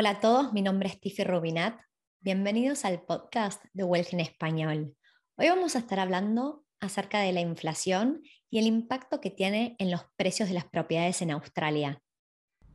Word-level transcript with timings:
Hola 0.00 0.12
a 0.12 0.20
todos, 0.20 0.54
mi 0.54 0.62
nombre 0.62 0.88
es 0.88 0.98
Tiffy 0.98 1.24
Rubinat. 1.24 1.78
Bienvenidos 2.20 2.86
al 2.86 3.02
podcast 3.02 3.62
de 3.74 3.84
Wealth 3.84 4.14
en 4.14 4.20
Español. 4.20 4.96
Hoy 5.36 5.50
vamos 5.50 5.76
a 5.76 5.80
estar 5.80 6.00
hablando 6.00 6.64
acerca 6.80 7.20
de 7.20 7.34
la 7.34 7.42
inflación 7.42 8.22
y 8.48 8.60
el 8.60 8.64
impacto 8.64 9.20
que 9.20 9.28
tiene 9.28 9.76
en 9.78 9.90
los 9.90 10.06
precios 10.16 10.48
de 10.48 10.54
las 10.54 10.64
propiedades 10.64 11.20
en 11.20 11.32
Australia. 11.32 12.00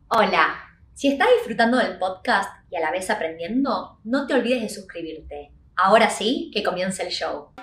Hola, 0.09 0.55
si 0.93 1.07
estás 1.07 1.29
disfrutando 1.37 1.77
del 1.77 1.97
podcast 1.97 2.47
y 2.69 2.75
a 2.75 2.81
la 2.81 2.91
vez 2.91 3.09
aprendiendo, 3.09 4.01
no 4.03 4.27
te 4.27 4.35
olvides 4.35 4.61
de 4.61 4.69
suscribirte. 4.69 5.51
Ahora 5.75 6.11
sí, 6.11 6.51
que 6.53 6.61
comience 6.61 7.01
el 7.01 7.09
show. 7.09 7.55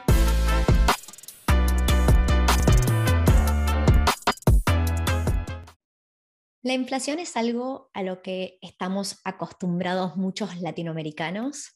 La 6.64 6.74
inflación 6.74 7.18
es 7.18 7.36
algo 7.36 7.90
a 7.92 8.04
lo 8.04 8.22
que 8.22 8.58
estamos 8.62 9.20
acostumbrados 9.24 10.16
muchos 10.16 10.60
latinoamericanos. 10.60 11.74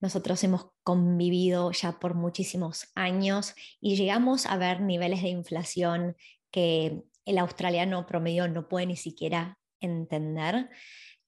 Nosotros 0.00 0.42
hemos 0.42 0.66
convivido 0.82 1.70
ya 1.70 2.00
por 2.00 2.14
muchísimos 2.14 2.90
años 2.96 3.54
y 3.80 3.94
llegamos 3.94 4.46
a 4.46 4.56
ver 4.56 4.80
niveles 4.80 5.22
de 5.22 5.28
inflación 5.28 6.16
que 6.50 7.04
el 7.24 7.38
australiano 7.38 8.04
promedio 8.04 8.48
no 8.48 8.68
puede 8.68 8.86
ni 8.86 8.96
siquiera 8.96 9.60
entender. 9.80 10.70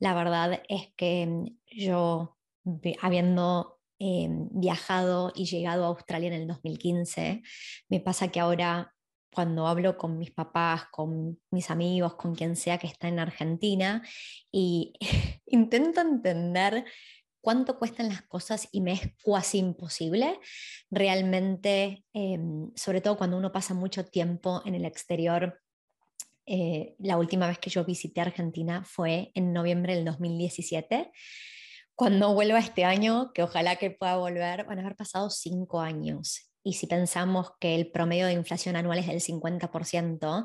La 0.01 0.15
verdad 0.15 0.61
es 0.69 0.93
que 0.97 1.53
yo, 1.71 2.37
habiendo 3.01 3.79
eh, 4.01 4.29
viajado 4.51 5.33
y 5.37 5.45
llegado 5.45 5.85
a 5.85 5.89
Australia 5.89 6.29
en 6.29 6.35
el 6.35 6.49
2015, 6.49 7.43
me 7.89 8.01
pasa 8.01 8.29
que 8.29 8.41
ahora 8.41 8.93
cuando 9.33 9.67
hablo 9.67 9.97
con 9.97 10.19
mis 10.19 10.31
papás, 10.31 10.87
con 10.91 11.39
mis 11.51 11.71
amigos, 11.71 12.15
con 12.15 12.35
quien 12.35 12.57
sea 12.57 12.79
que 12.79 12.87
está 12.87 13.09
en 13.09 13.19
Argentina 13.19 14.03
y 14.51 14.95
intento 15.47 16.01
entender 16.01 16.85
cuánto 17.41 17.79
cuestan 17.79 18.09
las 18.09 18.23
cosas 18.23 18.69
y 18.73 18.81
me 18.81 18.93
es 18.93 19.01
casi 19.25 19.59
imposible. 19.59 20.41
Realmente, 20.91 22.05
em, 22.13 22.71
sobre 22.75 23.01
todo 23.01 23.17
cuando 23.17 23.37
uno 23.37 23.53
pasa 23.53 23.75
mucho 23.75 24.05
tiempo 24.05 24.63
en 24.65 24.75
el 24.75 24.85
exterior, 24.85 25.61
eh, 26.47 26.95
la 26.99 27.19
última 27.19 27.47
vez 27.47 27.59
que 27.59 27.71
yo 27.71 27.85
visité 27.85 28.21
Argentina 28.23 28.83
fue 28.85 29.31
en 29.35 29.53
noviembre 29.53 29.95
del 29.95 30.05
2017. 30.05 31.11
Cuando 31.95 32.33
vuelva 32.35 32.59
este 32.59 32.85
año, 32.85 33.33
que 33.33 33.43
ojalá 33.43 33.77
que 33.77 33.91
pueda 33.91 34.17
volver, 34.17 34.65
van 34.65 34.79
a 34.79 34.83
haber 34.83 34.97
pasado 34.97 35.31
cinco 35.31 35.81
años 35.81 36.48
y 36.69 36.75
si 36.75 36.87
pensamos 36.87 37.53
que 37.59 37.75
el 37.75 37.91
promedio 37.91 38.27
de 38.27 38.35
inflación 38.35 38.77
anual 38.77 38.99
es 38.99 39.07
del 39.07 39.23
50%, 39.23 40.45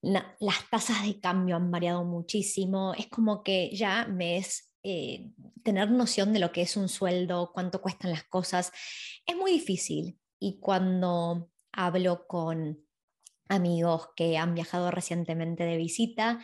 las 0.00 0.70
tasas 0.70 1.04
de 1.04 1.20
cambio 1.20 1.56
han 1.56 1.70
variado 1.70 2.04
muchísimo. 2.04 2.94
Es 2.94 3.08
como 3.08 3.42
que 3.42 3.70
ya 3.74 4.06
me 4.06 4.38
es 4.38 4.72
eh, 4.82 5.30
tener 5.62 5.90
noción 5.90 6.32
de 6.32 6.38
lo 6.38 6.52
que 6.52 6.62
es 6.62 6.78
un 6.78 6.88
sueldo, 6.88 7.52
cuánto 7.52 7.82
cuestan 7.82 8.12
las 8.12 8.24
cosas, 8.24 8.72
es 9.26 9.36
muy 9.36 9.52
difícil. 9.52 10.18
Y 10.40 10.58
cuando 10.58 11.50
hablo 11.70 12.26
con 12.26 12.86
amigos 13.50 14.08
que 14.16 14.38
han 14.38 14.54
viajado 14.54 14.90
recientemente 14.90 15.64
de 15.64 15.76
visita, 15.76 16.42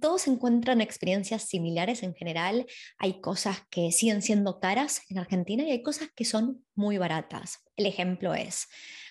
todos 0.00 0.26
encuentran 0.26 0.80
experiencias 0.80 1.42
similares 1.42 2.02
en 2.02 2.14
general. 2.14 2.66
Hay 2.98 3.20
cosas 3.20 3.62
que 3.70 3.92
siguen 3.92 4.22
siendo 4.22 4.60
caras 4.60 5.02
en 5.08 5.18
Argentina 5.18 5.64
y 5.64 5.70
hay 5.70 5.82
cosas 5.82 6.10
que 6.14 6.24
son 6.24 6.64
muy 6.74 6.98
baratas. 6.98 7.64
El 7.76 7.86
ejemplo 7.86 8.34
es, 8.34 8.68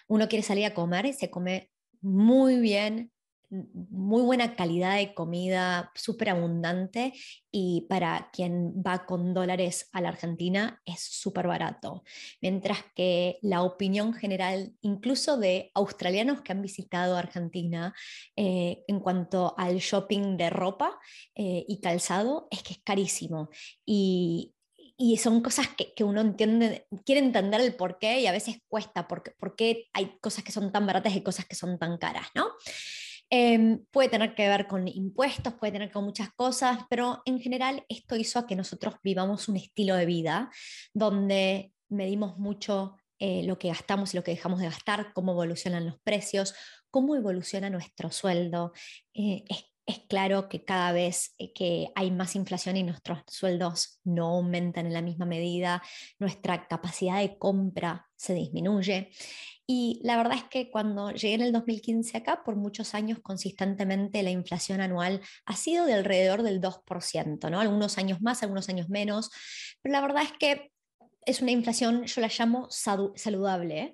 uno 0.08 0.28
quiere 0.28 0.44
salir 0.44 0.66
a 0.66 0.74
comer 0.74 1.06
y 1.06 1.14
se 1.14 1.30
come 1.30 1.70
muy 2.02 2.58
bien 2.58 3.12
muy 3.50 4.24
buena 4.24 4.56
calidad 4.56 4.98
de 4.98 5.14
comida, 5.14 5.92
súper 5.96 6.30
abundante 6.30 7.14
y 7.52 7.86
para 7.90 8.30
quien 8.32 8.74
va 8.84 9.06
con 9.06 9.34
dólares 9.34 9.90
a 9.94 10.02
la 10.02 10.10
Argentina 10.10 10.82
es 10.86 11.00
súper 11.02 11.48
barato. 11.48 12.04
Mientras 12.42 12.80
que 12.96 13.40
la 13.42 13.64
opinión 13.64 14.14
general, 14.14 14.74
incluso 14.82 15.38
de 15.38 15.72
australianos 15.74 16.42
que 16.42 16.52
han 16.52 16.62
visitado 16.62 17.16
Argentina 17.18 17.94
eh, 18.36 18.84
en 18.88 19.00
cuanto 19.00 19.56
al 19.58 19.78
shopping 19.78 20.38
de 20.38 20.50
ropa 20.50 21.00
eh, 21.36 21.66
y 21.68 21.80
calzado, 21.80 22.48
es 22.52 22.64
que 22.64 22.74
es 22.74 22.80
carísimo. 22.84 23.50
Y, 23.86 24.54
y 24.98 25.18
son 25.18 25.42
cosas 25.42 25.68
que, 25.70 25.94
que, 25.94 26.04
uno 26.04 26.22
entiende, 26.22 26.88
quiere 27.06 27.22
entender 27.22 27.62
el 27.62 27.76
por 27.76 28.00
qué 28.00 28.20
y 28.20 28.28
a 28.28 28.32
veces 28.32 28.58
cuesta, 28.68 29.08
porque, 29.08 29.32
por 29.40 29.56
qué 29.56 29.88
hay 29.94 30.18
cosas 30.20 30.44
que 30.44 30.52
son 30.52 30.72
tan 30.72 30.88
baratas 30.88 31.16
y 31.16 31.22
cosas 31.22 31.46
que 31.46 31.56
son 31.56 31.78
tan 31.78 31.98
caras, 31.98 32.28
¿no? 32.34 32.48
Em, 33.30 33.86
puede 33.92 34.10
tener 34.10 34.36
que 34.36 34.48
ver 34.48 34.68
con 34.68 34.88
impuestos, 34.88 35.54
puede 35.56 35.74
tener 35.74 35.88
que 35.88 35.90
ver 35.90 35.94
con 35.96 36.06
muchas 36.06 36.30
cosas, 36.34 36.80
pero 36.90 37.22
en 37.26 37.40
general 37.40 37.84
esto 37.90 38.16
hizo 38.16 38.40
a 38.40 38.48
que 38.48 38.56
nosotros 38.56 38.96
vivamos 39.04 39.50
un 39.50 39.58
estilo 39.58 39.96
de 39.96 40.06
vida 40.06 40.50
donde 40.94 41.74
medimos 41.90 42.38
mucho 42.38 42.96
eh, 43.20 43.44
lo 43.44 43.58
que 43.58 43.70
gastamos 43.70 44.14
y 44.14 44.18
lo 44.18 44.24
que 44.24 44.32
dejamos 44.32 44.60
de 44.60 44.68
gastar, 44.68 45.12
cómo 45.14 45.34
evolucionan 45.34 45.86
los 45.86 46.00
precios, 46.02 46.54
cómo 46.90 47.16
evoluciona 47.16 47.70
nuestro 47.70 48.12
sueldo. 48.12 48.72
Eh, 49.14 49.44
es, 49.88 50.00
claro 50.08 50.50
que 50.50 50.64
cada 50.64 50.92
vez 50.92 51.34
eh, 51.38 51.54
que 51.54 51.90
hay 51.96 52.12
más 52.12 52.36
inflación 52.36 52.78
y 52.78 52.84
nuestros 52.84 53.20
sueldos 53.28 54.00
no 54.04 54.28
aumentan 54.36 54.86
en 54.86 54.94
la 54.94 55.02
misma 55.02 55.26
medida, 55.26 55.82
nuestra 56.20 56.68
capacidad 56.68 57.20
de 57.20 57.38
compra 57.38 58.08
se 58.16 58.34
disminuye. 58.34 59.10
Y 59.66 60.00
la 60.04 60.16
verdad 60.16 60.38
es 60.38 60.44
que 60.46 60.70
cuando 60.70 61.12
llegué 61.12 61.34
en 61.34 61.42
el 61.42 61.52
2015 61.52 62.18
acá, 62.18 62.44
por 62.44 62.56
muchos 62.56 62.94
años 62.94 63.20
consistentemente 63.22 64.24
la 64.24 64.30
inflación 64.30 64.80
anual 64.82 65.22
ha 65.46 65.56
sido 65.56 65.86
de 65.86 65.94
alrededor 65.94 66.44
del 66.44 66.62
2%, 66.62 67.50
¿no? 67.50 67.60
Algunos 67.60 67.98
años 67.98 68.22
más, 68.22 68.44
algunos 68.44 68.70
años 68.70 68.90
menos, 68.90 69.30
pero 69.82 69.94
la 69.94 70.02
verdad 70.02 70.24
es 70.24 70.34
que 70.40 70.72
es 71.26 71.42
una 71.42 71.52
inflación, 71.52 72.06
yo 72.06 72.22
la 72.22 72.30
llamo 72.30 72.68
saludable, 72.70 73.80
¿eh? 73.80 73.94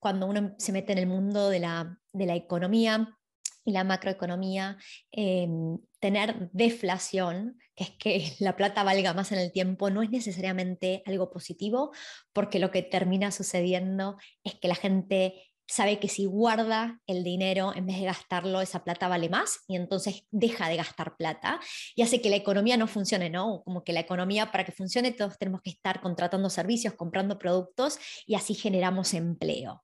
cuando 0.00 0.26
uno 0.26 0.54
se 0.58 0.72
mete 0.72 0.92
en 0.92 0.98
el 0.98 1.06
mundo 1.06 1.48
de 1.48 1.60
la, 1.60 1.96
de 2.12 2.26
la 2.26 2.34
economía, 2.34 3.16
y 3.64 3.72
la 3.72 3.84
macroeconomía, 3.84 4.76
em, 5.10 5.78
tener 6.00 6.50
deflación, 6.52 7.58
que 7.74 7.84
es 7.84 7.90
que 7.90 8.32
la 8.40 8.56
plata 8.56 8.82
valga 8.82 9.14
más 9.14 9.32
en 9.32 9.38
el 9.38 9.52
tiempo, 9.52 9.90
no 9.90 10.02
es 10.02 10.10
necesariamente 10.10 11.02
algo 11.06 11.30
positivo, 11.30 11.92
porque 12.32 12.58
lo 12.58 12.70
que 12.70 12.82
termina 12.82 13.30
sucediendo 13.30 14.16
es 14.44 14.54
que 14.54 14.68
la 14.68 14.74
gente 14.74 15.51
sabe 15.72 15.98
que 15.98 16.08
si 16.08 16.26
guarda 16.26 17.00
el 17.06 17.24
dinero 17.24 17.72
en 17.74 17.86
vez 17.86 17.98
de 17.98 18.04
gastarlo, 18.04 18.60
esa 18.60 18.84
plata 18.84 19.08
vale 19.08 19.30
más 19.30 19.60
y 19.66 19.76
entonces 19.76 20.24
deja 20.30 20.68
de 20.68 20.76
gastar 20.76 21.16
plata 21.16 21.60
y 21.94 22.02
hace 22.02 22.20
que 22.20 22.28
la 22.28 22.36
economía 22.36 22.76
no 22.76 22.86
funcione, 22.86 23.30
¿no? 23.30 23.62
Como 23.64 23.82
que 23.82 23.94
la 23.94 24.00
economía 24.00 24.52
para 24.52 24.64
que 24.64 24.72
funcione 24.72 25.12
todos 25.12 25.38
tenemos 25.38 25.62
que 25.62 25.70
estar 25.70 26.02
contratando 26.02 26.50
servicios, 26.50 26.92
comprando 26.92 27.38
productos 27.38 27.98
y 28.26 28.34
así 28.34 28.54
generamos 28.54 29.14
empleo. 29.14 29.82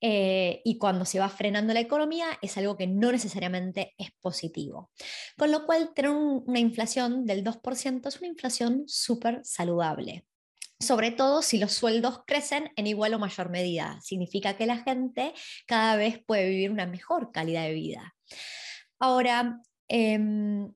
Eh, 0.00 0.60
y 0.64 0.78
cuando 0.78 1.04
se 1.04 1.18
va 1.18 1.28
frenando 1.28 1.74
la 1.74 1.80
economía 1.80 2.26
es 2.40 2.56
algo 2.56 2.76
que 2.76 2.86
no 2.86 3.10
necesariamente 3.10 3.94
es 3.98 4.10
positivo. 4.20 4.92
Con 5.36 5.50
lo 5.50 5.66
cual, 5.66 5.90
tener 5.94 6.12
una 6.12 6.60
inflación 6.60 7.26
del 7.26 7.42
2% 7.42 8.06
es 8.06 8.18
una 8.18 8.28
inflación 8.28 8.84
súper 8.86 9.40
saludable 9.42 10.26
sobre 10.84 11.10
todo 11.10 11.42
si 11.42 11.58
los 11.58 11.72
sueldos 11.72 12.20
crecen 12.26 12.70
en 12.76 12.86
igual 12.86 13.14
o 13.14 13.18
mayor 13.18 13.50
medida. 13.50 13.98
Significa 14.02 14.56
que 14.56 14.66
la 14.66 14.78
gente 14.78 15.34
cada 15.66 15.96
vez 15.96 16.22
puede 16.24 16.48
vivir 16.48 16.70
una 16.70 16.86
mejor 16.86 17.32
calidad 17.32 17.64
de 17.64 17.72
vida. 17.72 18.14
Ahora, 18.98 19.60
em, 19.88 20.72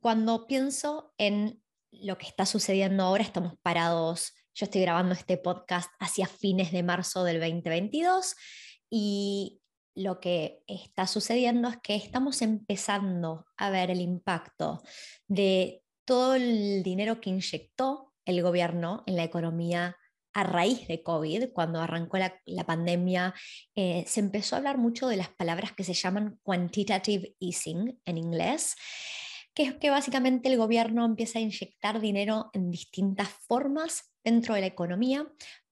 cuando 0.00 0.46
pienso 0.46 1.12
en 1.18 1.60
lo 1.90 2.18
que 2.18 2.26
está 2.26 2.46
sucediendo 2.46 3.02
ahora, 3.02 3.24
estamos 3.24 3.54
parados, 3.62 4.34
yo 4.54 4.64
estoy 4.64 4.82
grabando 4.82 5.14
este 5.14 5.36
podcast 5.36 5.90
hacia 6.00 6.26
fines 6.26 6.72
de 6.72 6.82
marzo 6.82 7.24
del 7.24 7.40
2022 7.40 8.34
y 8.90 9.60
lo 9.94 10.20
que 10.20 10.62
está 10.66 11.06
sucediendo 11.06 11.68
es 11.68 11.76
que 11.78 11.96
estamos 11.96 12.42
empezando 12.42 13.46
a 13.56 13.70
ver 13.70 13.90
el 13.90 14.00
impacto 14.00 14.82
de 15.26 15.82
todo 16.04 16.36
el 16.36 16.82
dinero 16.82 17.20
que 17.20 17.30
inyectó 17.30 18.07
el 18.28 18.42
gobierno 18.42 19.02
en 19.06 19.16
la 19.16 19.24
economía 19.24 19.96
a 20.34 20.44
raíz 20.44 20.86
de 20.86 21.02
COVID, 21.02 21.50
cuando 21.52 21.80
arrancó 21.80 22.18
la, 22.18 22.64
pandemia, 22.64 23.34
eh, 23.74 24.04
se 24.06 24.20
empezó 24.20 24.54
a 24.54 24.58
hablar 24.58 24.76
mucho 24.76 25.08
de 25.08 25.16
las 25.16 25.30
palabras 25.30 25.72
que 25.72 25.82
se 25.82 25.94
llaman 25.94 26.38
quantitative 26.42 27.34
easing 27.40 27.98
en 28.04 28.18
inglés, 28.18 28.76
que 29.54 29.62
es 29.64 29.74
que 29.74 29.88
básicamente 29.90 30.48
el 30.48 30.58
gobierno 30.58 31.06
empieza 31.06 31.38
a 31.38 31.42
inyectar 31.42 32.00
dinero 32.00 32.50
en 32.52 32.70
distintas 32.70 33.30
formas 33.30 34.12
dentro 34.22 34.54
de 34.54 34.60
la 34.60 34.66
economía 34.66 35.26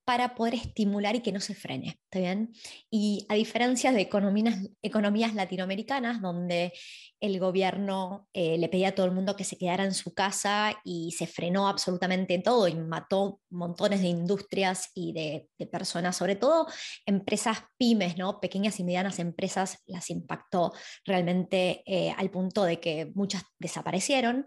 para 0.07 0.35
poder 0.35 0.53
estimular 0.53 1.17
y 1.17 1.19
que 1.19 1.33
no 1.33 1.41
se 1.41 1.53
frene, 1.53 1.99
¿está 2.05 2.19
bien? 2.19 2.53
Y 2.89 3.25
a 3.27 3.35
diferencia 3.35 3.91
de 3.91 4.03
economías, 4.03 5.35
latinoamericanas, 5.35 6.21
donde 6.21 6.71
el 7.19 7.37
gobierno 7.41 8.29
eh, 8.31 8.57
le 8.57 8.69
pedía 8.69 8.87
a 8.87 8.95
todo 8.95 9.05
el 9.05 9.11
mundo 9.11 9.35
que 9.35 9.43
se 9.43 9.57
quedara 9.57 9.83
en 9.83 9.93
su 9.93 10.13
casa 10.13 10.79
y 10.85 11.11
se 11.11 11.27
frenó 11.27 11.67
absolutamente 11.67 12.39
todo 12.39 12.69
y 12.69 12.75
mató 12.75 13.41
montones 13.49 13.99
de 13.99 14.07
industrias 14.07 14.91
y 14.95 15.11
de, 15.11 15.49
personas, 15.69 16.15
sobre 16.15 16.37
todo 16.37 16.67
empresas 17.05 17.57
pymes, 17.77 18.17
¿no? 18.17 18.39
pequeñas 18.39 18.79
y 18.79 18.85
medianas 18.85 19.19
empresas, 19.19 19.79
las 19.87 20.09
impactó 20.09 20.71
realmente 21.03 21.83
eh, 21.85 22.15
al 22.15 22.31
punto 22.31 22.63
de 22.63 22.79
que 22.79 23.11
muchas 23.13 23.43
desaparecieron. 23.59 24.45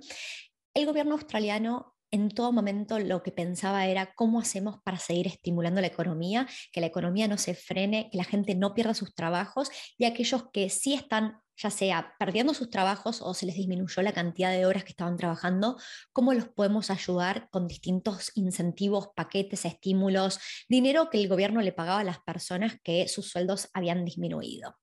el 0.72 0.86
gobierno 0.86 1.16
australiano 1.16 1.96
en 2.10 2.28
todo 2.30 2.52
momento 2.52 2.98
lo 2.98 3.22
que 3.22 3.32
pensaba 3.32 3.86
era 3.86 4.12
cómo 4.14 4.40
hacemos 4.40 4.76
para 4.82 4.98
seguir 4.98 5.26
estimulando 5.26 5.80
la 5.80 5.86
economía, 5.86 6.48
que 6.72 6.80
la 6.80 6.86
economía 6.86 7.28
no 7.28 7.38
se 7.38 7.54
frene, 7.54 8.08
que 8.10 8.18
la 8.18 8.24
gente 8.24 8.54
no 8.54 8.74
pierda 8.74 8.94
sus 8.94 9.14
trabajos 9.14 9.70
y 9.96 10.04
aquellos 10.04 10.44
que 10.52 10.70
sí 10.70 10.94
están 10.94 11.40
ya 11.62 11.70
sea 11.70 12.14
perdiendo 12.18 12.54
sus 12.54 12.70
trabajos 12.70 13.20
o 13.20 13.34
se 13.34 13.44
les 13.44 13.54
disminuyó 13.54 14.02
la 14.02 14.12
cantidad 14.12 14.50
de 14.50 14.64
horas 14.64 14.82
que 14.84 14.90
estaban 14.90 15.16
trabajando, 15.18 15.76
cómo 16.12 16.32
los 16.32 16.48
podemos 16.48 16.90
ayudar 16.90 17.48
con 17.50 17.68
distintos 17.68 18.32
incentivos, 18.34 19.08
paquetes, 19.14 19.66
estímulos, 19.66 20.40
dinero 20.68 21.10
que 21.10 21.20
el 21.20 21.28
gobierno 21.28 21.60
le 21.60 21.72
pagaba 21.72 22.00
a 22.00 22.04
las 22.04 22.20
personas 22.20 22.76
que 22.82 23.08
sus 23.08 23.28
sueldos 23.28 23.68
habían 23.74 24.04
disminuido. 24.06 24.74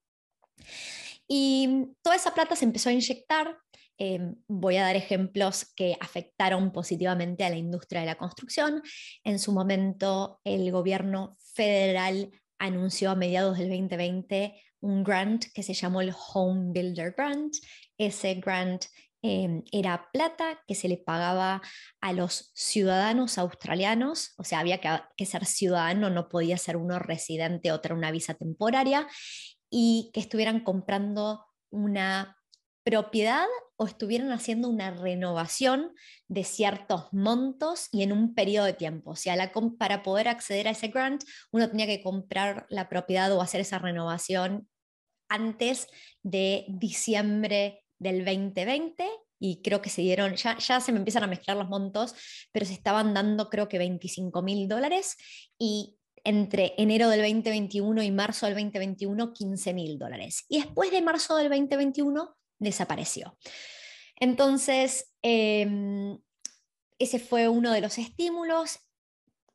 Y 1.28 1.88
toda 2.02 2.16
esa 2.16 2.34
plata 2.34 2.56
se 2.56 2.66
empezó 2.66 2.90
a 2.90 2.94
inyectar 2.94 3.58
Em, 4.00 4.36
voy 4.48 4.78
a 4.78 4.84
dar 4.84 4.96
ejemplos 4.96 5.74
que 5.76 5.98
afectaron 6.00 6.72
positivamente 6.72 7.44
a 7.44 7.50
la 7.50 7.58
industria 7.58 8.02
de 8.02 8.08
la 8.08 8.18
construcción. 8.18 8.84
En 9.24 9.40
su 9.40 9.52
momento, 9.52 10.40
el 10.44 10.72
gobierno 10.72 11.36
federal 11.56 12.32
anunció 12.60 13.12
a 13.12 13.16
mediados 13.16 13.58
del 13.58 13.70
2020 13.70 14.62
un 14.82 15.04
grant 15.04 15.46
que 15.54 15.64
se 15.64 15.74
llamó 15.74 16.02
el 16.02 16.14
Home 16.34 16.72
Builder 16.74 17.14
Grant. 17.18 17.56
Ese 17.98 18.36
grant 18.36 18.86
em, 19.24 19.64
era 19.72 20.10
plata 20.14 20.62
que 20.68 20.76
se 20.76 20.88
le 20.88 20.98
pagaba 20.98 21.62
a 22.00 22.14
los 22.14 22.52
ciudadanos 22.54 23.40
australianos, 23.40 24.36
o 24.38 24.44
sea, 24.44 24.60
había 24.60 24.80
que, 24.80 25.26
ser 25.26 25.46
ciudadano, 25.46 26.12
no 26.12 26.30
podía 26.30 26.58
ser 26.58 26.78
uno 26.78 27.00
residente 27.00 27.72
o 27.72 27.82
tener 27.82 27.98
una 27.98 28.12
visa 28.12 28.36
temporaria, 28.36 29.08
y 29.72 30.12
que 30.14 30.20
estuvieran 30.20 30.64
comprando 30.64 31.44
una 31.72 32.37
propiedad 32.88 33.48
o 33.76 33.86
estuvieron 33.86 34.32
haciendo 34.32 34.70
una 34.70 34.92
renovación 34.92 35.92
de 36.30 36.46
ciertos 36.46 37.12
montos 37.12 37.90
y 37.92 38.04
en 38.04 38.14
un 38.14 38.34
periodo 38.34 38.66
de 38.66 38.72
tiempo. 38.72 39.12
O 39.12 39.16
sea, 39.18 39.52
para 39.78 40.04
poder 40.04 40.30
acceder 40.30 40.70
a 40.70 40.72
ese 40.72 40.88
grant, 40.88 41.22
uno 41.52 41.70
tenía 41.70 41.86
que 41.86 42.02
comprar 42.02 42.66
la 42.70 42.88
propiedad 42.88 43.30
o 43.34 43.42
hacer 43.42 43.60
esa 43.60 43.78
renovación 43.78 44.70
antes 45.28 45.88
de 46.24 46.66
diciembre 46.70 47.84
del 48.00 48.24
2020 48.24 49.06
y 49.38 49.62
creo 49.62 49.82
que 49.82 49.90
se 49.90 50.02
dieron, 50.02 50.36
ya, 50.36 50.58
ya 50.58 50.80
se 50.80 50.94
me 50.94 51.00
empiezan 51.00 51.26
a 51.26 51.28
mezclar 51.28 51.58
los 51.58 51.68
montos, 51.68 52.16
pero 52.54 52.66
se 52.66 52.72
estaban 52.72 53.14
dando 53.14 53.50
creo 53.50 53.68
que 53.68 53.80
25 53.80 54.42
mil 54.44 54.70
dólares 54.70 55.18
y 55.60 55.98
entre 56.24 56.74
enero 56.78 57.10
del 57.10 57.20
2021 57.20 58.02
y 58.02 58.12
marzo 58.12 58.46
del 58.46 58.56
2021 58.56 59.34
15 59.34 59.74
mil 59.74 60.00
dólares. 60.00 60.46
Y 60.48 60.62
después 60.62 60.90
de 60.90 61.02
marzo 61.02 61.36
del 61.36 61.50
2021 61.50 62.37
desapareció. 62.60 63.38
Entonces, 64.16 65.14
em, 65.22 66.18
ese 67.00 67.20
fue 67.20 67.48
uno 67.48 67.72
de 67.72 67.82
los 67.82 67.98
estímulos. 67.98 68.80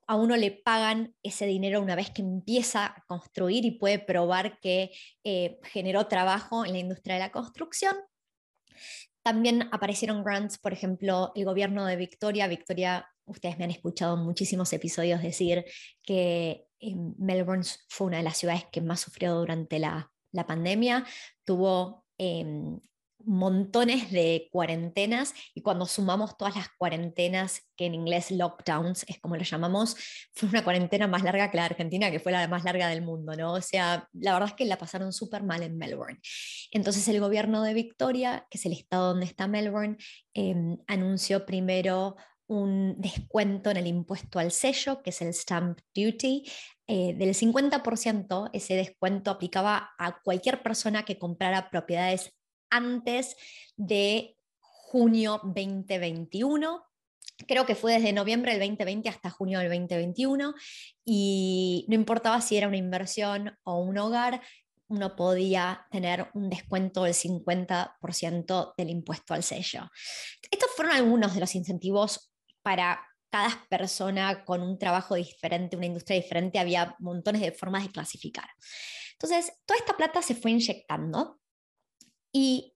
A 0.07 0.17
uno 0.17 0.37
le 0.37 0.51
pagan 0.51 1.15
ese 1.23 1.47
dinero 1.47 1.81
una 1.81 1.97
vez 1.97 2.11
que 2.11 2.23
empieza 2.23 2.87
a 2.87 3.05
construir 3.07 3.65
y 3.65 3.73
puede 3.73 3.99
probar 3.99 4.59
que 4.61 4.91
eh, 5.25 5.59
generó 5.65 6.07
trabajo 6.07 6.65
en 6.65 6.73
la 6.73 6.79
industria 6.79 7.15
de 7.15 7.21
la 7.21 7.33
construcción. 7.33 7.97
También 9.23 9.69
aparecieron 9.73 10.25
grants, 10.25 10.59
por 10.59 10.73
ejemplo, 10.73 11.33
el 11.37 11.45
gobierno 11.45 11.87
de 11.87 11.97
Victoria. 11.97 12.49
Victoria, 12.49 13.09
ustedes 13.25 13.57
me 13.59 13.65
han 13.65 13.71
escuchado 13.71 14.17
en 14.17 14.25
muchísimos 14.25 14.73
episodios 14.73 15.23
decir 15.23 15.65
que 16.03 16.67
em, 16.81 17.15
Melbourne 17.19 17.65
fue 17.89 18.09
una 18.09 18.17
de 18.17 18.25
las 18.25 18.37
ciudades 18.37 18.67
que 18.73 18.81
más 18.81 19.01
sufrió 19.01 19.35
durante 19.35 19.79
la, 19.79 20.09
pandemia. 20.47 21.05
Tuvo 21.45 22.07
em, 22.17 22.81
montones 23.27 24.11
de 24.11 24.49
cuarentenas 24.51 25.35
y 25.55 25.63
cuando 25.63 25.87
sumamos 25.87 26.37
todas 26.37 26.57
las 26.57 26.69
cuarentenas, 26.79 27.63
que 27.77 27.87
en 27.87 27.95
inglés 27.95 28.31
lockdowns 28.31 29.05
es 29.09 29.19
como 29.21 29.37
lo 29.37 29.43
llamamos, 29.43 29.97
fue 30.35 30.49
una 30.49 30.65
cuarentena 30.65 31.07
más 31.07 31.23
larga 31.23 31.51
que 31.51 31.57
la 31.57 31.65
Argentina, 31.65 32.11
que 32.11 32.21
fue 32.21 32.33
la 32.33 32.47
más 32.49 32.65
larga 32.65 32.89
del 32.89 33.03
mundo, 33.03 33.35
¿no? 33.35 33.55
O 33.55 33.61
sea, 33.61 34.09
la 34.13 34.33
verdad 34.33 34.51
es 34.51 34.55
que 34.55 34.65
la 34.65 34.79
pasaron 34.79 35.13
súper 35.13 35.43
mal 35.43 35.63
en 35.63 35.77
Melbourne. 35.77 36.21
Entonces 36.71 37.07
el 37.09 37.21
gobierno 37.21 37.63
de 37.63 37.75
Victoria, 37.75 38.47
que 38.51 38.59
es 38.59 38.67
el 38.67 38.73
estado 38.73 39.09
donde 39.09 39.27
está 39.27 39.47
Melbourne, 39.49 39.97
em, 40.35 40.79
anunció 40.87 41.47
primero 41.47 42.17
un 42.47 43.01
descuento 43.01 43.71
en 43.71 43.79
el 43.79 43.87
impuesto 43.87 44.39
al 44.39 44.53
sello, 44.53 45.03
que 45.03 45.11
es 45.11 45.23
el 45.23 45.33
stamp 45.33 45.79
duty, 45.95 46.45
eh, 46.87 47.15
del 47.15 47.35
50%, 47.35 48.51
ese 48.53 48.75
descuento 48.75 49.31
aplicaba 49.31 49.93
a 49.99 50.21
cualquier 50.23 50.63
persona 50.63 51.05
que 51.05 51.19
comprara 51.19 51.71
propiedades 51.71 52.35
antes 52.73 53.37
de 53.77 54.37
junio 54.59 55.41
2021. 55.45 56.83
Creo 57.47 57.67
que 57.67 57.75
fue 57.75 57.95
desde 57.95 58.13
noviembre 58.13 58.53
del 58.53 58.61
2020 58.61 59.09
hasta 59.09 59.31
junio 59.31 59.59
del 59.59 59.69
2021 59.69 60.55
y 61.05 61.85
no 61.89 61.95
importaba 61.95 62.41
si 62.41 62.57
era 62.57 62.69
una 62.69 62.77
inversión 62.77 63.57
o 63.65 63.81
un 63.81 63.99
hogar, 63.99 64.43
uno 64.89 65.17
podía 65.17 65.87
tener 65.91 66.29
un 66.35 66.51
descuento 66.51 67.05
del 67.05 67.15
50% 67.15 68.75
del 68.77 68.91
impuesto 68.91 69.35
al 69.35 69.43
sello. 69.43 69.91
Estos 70.51 70.71
fueron 70.77 70.95
algunos 70.95 71.35
de 71.35 71.41
los 71.41 71.55
incentivos 71.55 72.33
para 72.63 73.01
cada 73.31 73.65
persona 73.71 74.45
con 74.45 74.63
un 74.63 74.79
trabajo 74.79 75.15
diferente, 75.15 75.77
una 75.77 75.87
industria 75.87 76.21
diferente, 76.21 76.59
había 76.59 76.95
montones 76.99 77.41
de 77.41 77.53
formas 77.53 77.85
de 77.85 77.91
clasificar. 77.91 78.49
Entonces, 79.13 79.53
toda 79.65 79.79
esta 79.79 79.97
plata 79.97 80.21
se 80.21 80.35
fue 80.35 80.51
inyectando 80.51 81.41
y 82.32 82.75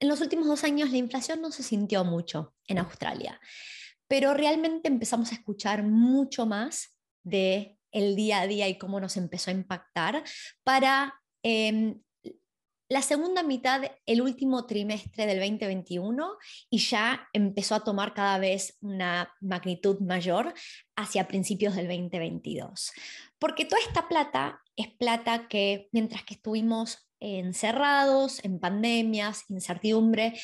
en 0.00 0.08
los 0.08 0.20
últimos 0.20 0.46
dos 0.46 0.64
años 0.64 0.90
la 0.90 0.98
inflación 0.98 1.40
no 1.40 1.50
se 1.52 1.62
sintió 1.62 2.04
mucho 2.04 2.54
en 2.66 2.78
Australia, 2.78 3.40
pero 4.08 4.34
realmente 4.34 4.88
empezamos 4.88 5.32
a 5.32 5.34
escuchar 5.34 5.82
mucho 5.82 6.46
más 6.46 6.96
de 7.22 7.78
el 7.92 8.14
día 8.14 8.40
a 8.40 8.46
día 8.46 8.68
y 8.68 8.78
cómo 8.78 9.00
nos 9.00 9.16
empezó 9.16 9.50
a 9.50 9.54
impactar 9.54 10.22
para 10.64 11.14
em, 11.42 12.00
la 12.88 13.02
segunda 13.02 13.42
mitad, 13.42 13.82
el 14.04 14.22
último 14.22 14.64
trimestre 14.64 15.26
del 15.26 15.40
2021, 15.40 16.36
y 16.70 16.78
ya 16.78 17.28
empezó 17.32 17.74
a 17.74 17.82
tomar 17.82 18.14
cada 18.14 18.38
vez 18.38 18.76
una 18.80 19.34
magnitud 19.40 19.98
mayor 20.00 20.54
hacia 20.94 21.26
principios 21.26 21.74
del 21.74 21.88
2022. 21.88 22.92
Porque 23.40 23.64
toda 23.64 23.82
esta 23.82 24.06
plata 24.06 24.62
es 24.76 24.88
plata 24.88 25.48
que 25.48 25.88
mientras 25.90 26.22
que 26.22 26.34
estuvimos 26.34 27.05
encerrados, 27.20 28.44
en 28.44 28.58
pandemias, 28.58 29.44
incertidumbre. 29.48 30.38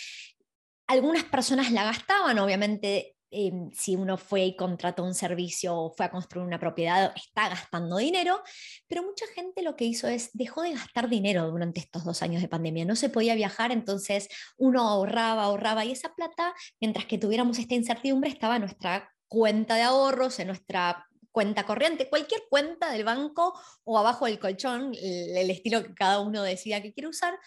Algunas 0.86 1.24
personas 1.24 1.70
la 1.72 1.84
gastaban, 1.84 2.38
obviamente, 2.38 3.16
em, 3.30 3.70
si 3.72 3.96
uno 3.96 4.18
fue 4.18 4.44
y 4.44 4.56
contrató 4.56 5.04
un 5.04 5.14
servicio 5.14 5.74
o 5.74 5.94
fue 5.94 6.06
a 6.06 6.10
construir 6.10 6.46
una 6.46 6.58
propiedad, 6.58 7.12
está 7.16 7.48
gastando 7.48 7.96
dinero, 7.96 8.42
pero 8.88 9.02
mucha 9.02 9.24
gente 9.34 9.62
lo 9.62 9.74
que 9.74 9.86
hizo 9.86 10.06
es 10.08 10.30
dejó 10.34 10.62
de 10.62 10.74
gastar 10.74 11.08
dinero 11.08 11.50
durante 11.50 11.80
estos 11.80 12.04
dos 12.04 12.22
años 12.22 12.42
de 12.42 12.48
pandemia. 12.48 12.84
No 12.84 12.96
se 12.96 13.08
podía 13.08 13.34
viajar, 13.34 13.72
entonces 13.72 14.28
uno 14.58 14.82
ahorraba, 14.82 15.44
ahorraba 15.44 15.84
y 15.84 15.92
esa 15.92 16.14
plata, 16.14 16.54
mientras 16.80 17.06
que 17.06 17.18
tuviéramos 17.18 17.58
esta 17.58 17.74
incertidumbre, 17.74 18.28
estaba 18.28 18.56
en 18.56 18.62
nuestra 18.62 19.10
cuenta 19.28 19.76
de 19.76 19.82
ahorros, 19.82 20.38
en 20.40 20.48
nuestra 20.48 21.06
cuenta 21.32 21.64
corriente, 21.64 22.08
cualquier 22.08 22.42
cuenta 22.48 22.92
del 22.92 23.04
banco 23.04 23.58
o 23.84 23.98
abajo 23.98 24.26
del 24.26 24.38
colchón, 24.38 24.94
el, 24.94 25.50
estilo 25.50 25.82
que 25.82 25.94
cada 25.94 26.20
uno 26.20 26.42
decida 26.42 26.82
que 26.82 26.92
quiere 26.92 27.08
usar. 27.08 27.38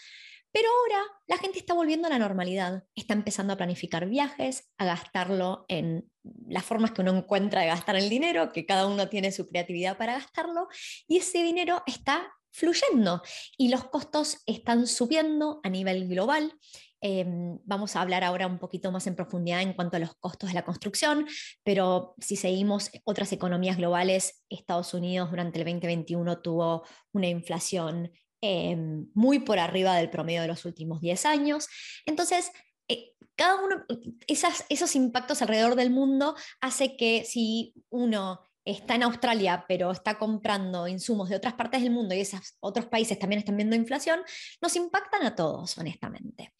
Pero 0.51 0.69
ahora 0.69 1.03
la 1.27 1.37
gente 1.37 1.59
está 1.59 1.73
volviendo 1.73 2.07
a 2.07 2.09
la 2.09 2.19
normalidad, 2.19 2.83
está 2.95 3.13
empezando 3.13 3.53
a 3.53 3.57
planificar 3.57 4.07
viajes, 4.07 4.69
a 4.77 4.85
gastarlo 4.85 5.65
en 5.67 6.09
las 6.47 6.63
formas 6.63 6.91
que 6.91 7.01
uno 7.01 7.15
encuentra 7.15 7.61
de 7.61 7.67
gastar 7.67 7.97
el 7.97 8.09
dinero, 8.09 8.51
que 8.53 8.65
cada 8.65 8.87
uno 8.87 9.09
tiene 9.09 9.31
su 9.31 9.47
creatividad 9.47 9.97
para 9.97 10.13
gastarlo, 10.13 10.67
y 11.07 11.17
ese 11.17 11.43
dinero 11.43 11.83
está 11.85 12.33
fluyendo 12.51 13.21
y 13.57 13.67
los 13.67 13.83
costos 13.85 14.41
están 14.45 14.87
subiendo 14.87 15.59
a 15.63 15.69
nivel 15.69 16.07
global. 16.07 16.57
Em, 17.07 17.59
vamos 17.65 17.95
a 17.95 18.01
hablar 18.01 18.23
ahora 18.23 18.47
un 18.47 18.57
poquito 18.57 18.91
más 18.91 19.05
en 19.05 19.15
profundidad 19.15 19.61
en 19.61 19.73
cuanto 19.73 19.95
a 19.95 19.99
los 19.99 20.15
costos 20.15 20.49
de 20.49 20.55
la 20.55 20.65
construcción, 20.65 21.27
pero 21.63 22.15
si 22.19 22.35
seguimos 22.35 22.89
otras 23.03 23.31
economías 23.31 23.77
globales, 23.77 24.43
Estados 24.49 24.91
Unidos 24.95 25.29
durante 25.29 25.59
el 25.59 25.65
2021 25.65 26.41
tuvo 26.41 26.83
una 27.11 27.27
inflación 27.27 28.11
em, 28.41 29.05
muy 29.13 29.37
por 29.37 29.59
arriba 29.59 29.95
del 29.95 30.09
promedio 30.09 30.41
de 30.41 30.47
los 30.47 30.65
últimos 30.65 30.99
10 30.99 31.27
años. 31.27 31.67
Entonces, 32.07 32.49
eh, 32.87 33.11
cada 33.35 33.63
uno, 33.63 33.85
esos 34.27 34.95
impactos 34.95 35.43
alrededor 35.43 35.75
del 35.75 35.91
mundo 35.91 36.35
hace 36.59 36.97
que 36.97 37.23
si 37.23 37.75
uno 37.91 38.41
está 38.65 38.95
en 38.95 39.03
Australia, 39.03 39.63
pero 39.67 39.91
está 39.91 40.17
comprando 40.17 40.87
insumos 40.87 41.29
de 41.29 41.35
otras 41.35 41.53
partes 41.53 41.81
del 41.83 41.91
mundo 41.91 42.15
y 42.15 42.21
esos 42.21 42.57
otros 42.59 42.87
países 42.87 43.19
también 43.19 43.39
están 43.39 43.55
viendo 43.55 43.75
inflación, 43.75 44.19
nos 44.61 44.75
impactan 44.75 45.23
a 45.23 45.35
todos, 45.35 45.77
honestamente. 45.77 46.53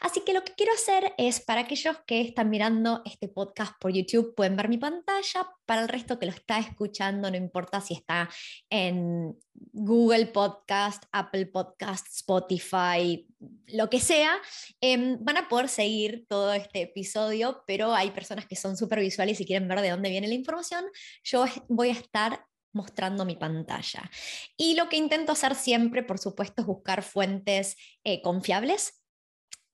Así 0.00 0.20
que 0.20 0.34
lo 0.34 0.44
que 0.44 0.52
quiero 0.52 0.72
hacer 0.74 1.14
es, 1.16 1.40
para 1.40 1.62
aquellos 1.62 1.96
que 2.06 2.20
están 2.20 2.50
mirando 2.50 3.02
este 3.06 3.28
podcast 3.28 3.72
por 3.80 3.92
YouTube, 3.92 4.34
pueden 4.34 4.56
ver 4.56 4.68
mi 4.68 4.78
pantalla, 4.78 5.48
para 5.64 5.82
el 5.82 5.88
resto 5.88 6.18
que 6.18 6.26
lo 6.26 6.32
está 6.32 6.58
escuchando, 6.58 7.30
no 7.30 7.36
importa 7.36 7.80
si 7.80 7.94
está 7.94 8.28
en 8.70 9.36
Google 9.72 10.26
Podcast, 10.26 11.04
Apple 11.12 11.46
Podcast, 11.46 12.06
Spotify, 12.08 13.26
lo 13.68 13.90
que 13.90 14.00
sea, 14.00 14.32
em, 14.80 15.18
van 15.20 15.38
a 15.38 15.48
poder 15.48 15.68
seguir 15.68 16.26
todo 16.28 16.52
este 16.52 16.82
episodio, 16.82 17.62
pero 17.66 17.94
hay 17.94 18.10
personas 18.10 18.46
que 18.46 18.56
son 18.56 18.76
súper 18.76 19.00
visuales 19.00 19.40
y 19.40 19.46
quieren 19.46 19.68
ver 19.68 19.80
de 19.80 19.90
dónde 19.90 20.10
viene 20.10 20.28
la 20.28 20.34
información. 20.34 20.84
Yo 21.24 21.45
voy 21.68 21.88
a 21.88 21.92
estar 21.92 22.46
mostrando 22.72 23.24
mi 23.24 23.36
pantalla. 23.36 24.10
Y 24.56 24.74
lo 24.74 24.88
que 24.88 24.96
intento 24.96 25.32
hacer 25.32 25.54
siempre, 25.54 26.02
por 26.02 26.18
supuesto, 26.18 26.62
es 26.62 26.66
buscar 26.66 27.02
fuentes 27.02 27.76
eh, 28.04 28.20
confiables 28.22 29.02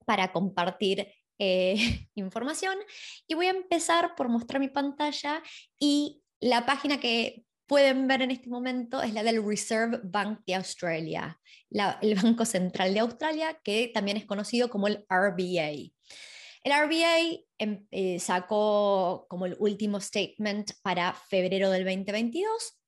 para 0.05 0.31
compartir 0.31 1.13
eh, 1.39 2.07
información. 2.15 2.75
Y 3.27 3.35
voy 3.35 3.47
a 3.47 3.51
empezar 3.51 4.15
por 4.15 4.29
mostrar 4.29 4.59
mi 4.59 4.69
pantalla 4.69 5.43
y 5.79 6.21
la 6.39 6.65
página 6.65 6.99
que 6.99 7.45
pueden 7.67 8.07
ver 8.07 8.21
en 8.21 8.31
este 8.31 8.49
momento 8.49 9.01
es 9.01 9.13
la 9.13 9.23
del 9.23 9.43
Reserve 9.45 9.99
Bank 10.03 10.41
de 10.45 10.55
Australia, 10.55 11.39
el 12.01 12.15
Banco 12.15 12.45
Central 12.45 12.93
de 12.93 12.99
Australia, 12.99 13.59
que 13.63 13.89
también 13.93 14.17
es 14.17 14.25
conocido 14.25 14.69
como 14.69 14.87
el 14.87 15.05
RBA. 15.09 15.91
El 16.63 16.71
RBA 16.71 17.43
em, 17.57 17.85
eh, 17.91 18.19
sacó 18.19 19.25
como 19.29 19.45
el 19.45 19.55
último 19.59 19.99
statement 19.99 20.71
para 20.81 21.13
febrero 21.13 21.69
del 21.69 21.83
2022 21.83 22.79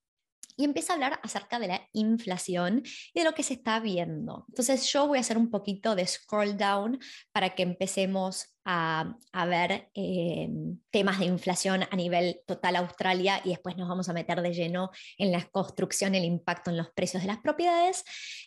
y 0.58 0.63
empieza 0.63 0.94
a 0.94 0.96
hablar 0.96 1.20
acerca 1.24 1.60
de 1.60 1.67
la 1.67 1.82
inflación 1.91 2.82
y 3.13 3.20
de 3.20 3.25
lo 3.25 3.34
que 3.34 3.44
se 3.44 3.55
está 3.55 3.79
viendo. 3.79 4.46
Entonces 4.50 4.86
yo 4.91 5.08
voy 5.08 5.17
a 5.17 5.22
hacer 5.22 5.38
un 5.38 5.51
poquito 5.51 5.96
de 5.96 6.08
scroll 6.08 6.58
down 6.58 7.00
para 7.32 7.55
que 7.55 7.63
empecemos 7.63 8.55
a, 8.63 9.15
ver 9.48 9.91
eh, 9.94 10.50
temas 10.89 11.20
de 11.20 11.25
inflación 11.25 11.84
a 11.89 11.96
nivel 11.96 12.41
total 12.48 12.77
Australia 12.77 13.41
y 13.44 13.50
después 13.50 13.77
nos 13.77 13.88
vamos 13.88 14.10
a 14.10 14.13
meter 14.13 14.41
de 14.41 14.53
lleno 14.53 14.89
en 15.17 15.32
la 15.32 15.44
construcción, 15.50 16.15
el 16.15 16.24
impacto 16.24 16.72
en 16.72 16.77
los 16.77 16.89
precios 16.91 17.22
de 17.22 17.27
las 17.27 17.39
propiedades. 17.39 18.03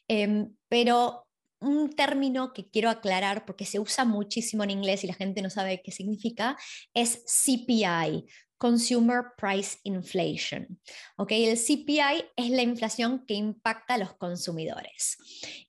Em, 0.09 0.55
pero 0.69 1.28
un 1.61 1.91
término 1.91 2.53
que 2.53 2.69
quiero 2.69 2.91
aclarar 2.91 3.45
porque 3.45 3.65
se 3.65 3.79
usa 3.79 4.05
muchísimo 4.05 4.65
en 4.65 4.71
inglés 4.71 5.05
y 5.05 5.09
la 5.09 5.15
gente 5.15 5.43
no 5.43 5.51
sabe 5.51 5.83
qué 5.83 5.93
significa, 5.93 6.57
es 6.95 7.25
CPI, 7.27 8.27
Consumer 8.59 9.23
Price 9.37 9.79
Inflation. 9.85 10.81
¿okay? 11.17 11.47
El 11.47 11.57
CPI 11.57 12.25
es 12.37 12.51
la 12.51 12.63
inflación 12.63 13.25
que 13.25 13.35
impacta 13.35 13.95
a 13.95 13.99
los 13.99 14.15
consumidores. 14.15 15.17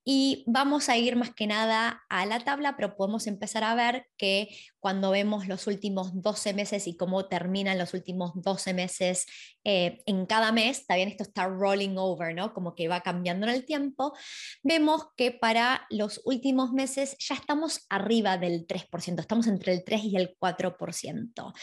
Y 0.03 0.43
vamos 0.48 0.89
a 0.89 0.98
ir 0.98 1.15
más 1.15 1.34
que 1.34 1.48
nada 1.48 2.03
a 2.10 2.25
la 2.25 2.39
tabla, 2.39 2.75
pero 2.75 2.96
podemos 2.96 3.27
empezar 3.27 3.63
a 3.63 3.75
ver 3.75 4.08
que 4.17 4.50
cuando 4.79 5.12
vemos 5.12 5.48
los 5.48 5.67
últimos 5.67 6.21
12 6.21 6.53
meses 6.53 6.88
y 6.88 6.95
cómo 6.95 7.25
terminan 7.27 7.77
los 7.77 7.93
últimos 7.93 8.31
12 8.36 8.74
meses 8.74 9.25
eh, 9.63 10.01
en 10.05 10.25
cada 10.25 10.51
mes, 10.51 10.86
también 10.86 11.09
esto 11.09 11.24
está 11.24 11.48
rolling 11.48 11.98
over, 11.98 12.33
¿no? 12.33 12.53
Como 12.53 12.75
que 12.75 12.88
va 12.88 13.01
cambiando 13.01 13.48
en 13.48 13.53
el 13.53 13.65
tiempo, 13.65 14.13
vemos 14.63 15.07
que 15.17 15.31
para 15.31 15.86
los 15.89 16.21
últimos 16.25 16.71
meses 16.71 17.15
ya 17.19 17.36
estamos 17.36 17.86
arriba 17.89 18.38
del 18.38 18.65
3%, 18.67 19.19
estamos 19.19 19.48
entre 19.48 19.74
el 19.74 19.83
3 19.83 20.03
y 20.03 20.15
el 20.15 20.38
4%. 20.39 21.53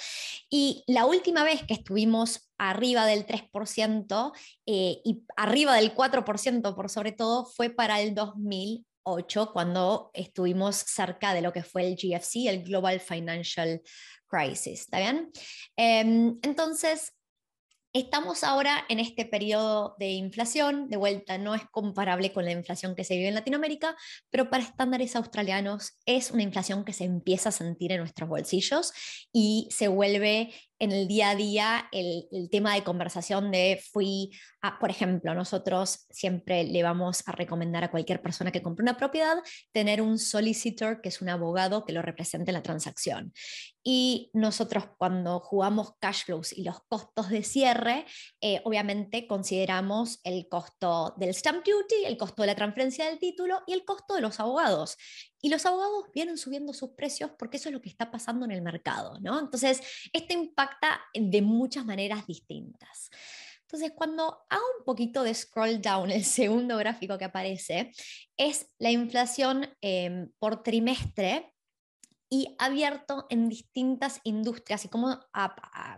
Y 0.50 0.84
la 0.86 1.06
última 1.06 1.42
vez 1.42 1.62
que 1.64 1.74
estuvimos 1.74 2.50
arriba 2.58 3.06
del 3.06 3.26
3% 3.26 4.32
eh, 4.66 5.00
y 5.04 5.22
arriba 5.36 5.74
del 5.74 5.94
4% 5.94 6.74
por 6.74 6.90
sobre 6.90 7.12
todo 7.12 7.46
fue 7.46 7.70
para 7.70 8.00
el 8.00 8.14
2000 8.14 8.86
cuando 9.52 10.10
estuvimos 10.14 10.76
cerca 10.76 11.32
de 11.32 11.42
lo 11.42 11.52
que 11.52 11.62
fue 11.62 11.86
el 11.86 11.96
GFC, 11.96 12.48
el 12.48 12.64
Global 12.64 13.00
Financial 13.00 13.80
Crisis. 14.26 14.80
¿Está 14.80 14.98
bien? 14.98 15.30
Em, 15.76 16.38
entonces, 16.42 17.12
Estamos 17.98 18.44
ahora 18.44 18.84
en 18.90 19.00
este 19.00 19.24
periodo 19.24 19.96
de 19.98 20.10
inflación, 20.10 20.90
de 20.90 20.98
vuelta 20.98 21.38
no 21.38 21.54
es 21.54 21.62
comparable 21.70 22.30
con 22.30 22.44
la 22.44 22.52
inflación 22.52 22.94
que 22.94 23.04
se 23.04 23.16
vive 23.16 23.28
en 23.28 23.34
Latinoamérica, 23.34 23.96
pero 24.28 24.50
para 24.50 24.64
estándares 24.64 25.16
australianos 25.16 25.96
es 26.04 26.30
una 26.30 26.42
inflación 26.42 26.84
que 26.84 26.92
se 26.92 27.04
empieza 27.04 27.48
a 27.48 27.52
sentir 27.52 27.92
en 27.92 28.00
nuestros 28.00 28.28
bolsillos 28.28 28.92
y 29.32 29.66
se 29.70 29.88
vuelve 29.88 30.52
en 30.78 30.92
el 30.92 31.08
día 31.08 31.30
a 31.30 31.34
día 31.34 31.88
el, 31.92 32.26
tema 32.50 32.74
de 32.74 32.84
conversación 32.84 33.50
de 33.50 33.82
fui, 33.92 34.30
por 34.80 34.90
ejemplo, 34.90 35.34
nosotros 35.34 36.06
siempre 36.10 36.64
le 36.64 36.82
vamos 36.82 37.22
a 37.26 37.32
recomendar 37.32 37.84
a 37.84 37.90
cualquier 37.90 38.20
persona 38.20 38.52
que 38.52 38.62
compre 38.62 38.82
una 38.82 38.96
propiedad 38.96 39.36
tener 39.72 40.02
un 40.02 40.18
solicitor, 40.18 41.00
que 41.00 41.08
es 41.08 41.20
un 41.20 41.28
abogado 41.28 41.84
que 41.84 41.92
lo 41.92 42.02
represente 42.02 42.50
en 42.50 42.54
la 42.54 42.62
transacción. 42.62 43.32
Y 43.88 44.30
nosotros 44.32 44.84
cuando 44.98 45.38
jugamos 45.38 45.92
cash 46.00 46.24
flows 46.24 46.52
y 46.52 46.64
los 46.64 46.80
costos 46.88 47.28
de 47.28 47.44
cierre, 47.44 48.04
eh, 48.40 48.60
obviamente 48.64 49.28
consideramos 49.28 50.18
el 50.24 50.48
costo 50.48 51.14
del 51.16 51.32
stamp 51.32 51.64
duty, 51.64 52.04
el 52.04 52.16
costo 52.16 52.42
de 52.42 52.48
la 52.48 52.56
transferencia 52.56 53.06
del 53.06 53.20
título 53.20 53.62
y 53.66 53.74
el 53.74 53.84
costo 53.84 54.14
de 54.14 54.22
los 54.22 54.40
abogados. 54.40 54.96
Y 55.42 55.48
los 55.48 55.66
abogados 55.66 56.06
vienen 56.14 56.38
subiendo 56.38 56.72
sus 56.72 56.90
precios 56.90 57.30
porque 57.38 57.58
eso 57.58 57.68
es 57.68 57.74
lo 57.74 57.82
que 57.82 57.88
está 57.88 58.10
pasando 58.10 58.44
en 58.44 58.52
el 58.52 58.62
mercado, 58.62 59.18
¿no? 59.20 59.38
Entonces, 59.38 59.80
esto 60.12 60.32
impacta 60.32 61.00
de 61.14 61.42
muchas 61.42 61.84
maneras 61.84 62.26
distintas. 62.26 63.10
Entonces, 63.62 63.92
cuando 63.96 64.44
hago 64.48 64.64
un 64.78 64.84
poquito 64.84 65.24
de 65.24 65.34
scroll 65.34 65.82
down, 65.82 66.10
el 66.12 66.24
segundo 66.24 66.76
gráfico 66.76 67.18
que 67.18 67.24
aparece 67.24 67.92
es 68.36 68.68
la 68.78 68.90
inflación 68.90 69.68
em, 69.80 70.30
por 70.38 70.62
trimestre 70.62 71.52
y 72.28 72.56
abierto 72.58 73.26
en 73.28 73.48
distintas 73.48 74.20
industrias 74.24 74.84
y 74.84 74.88
cómo, 74.88 75.20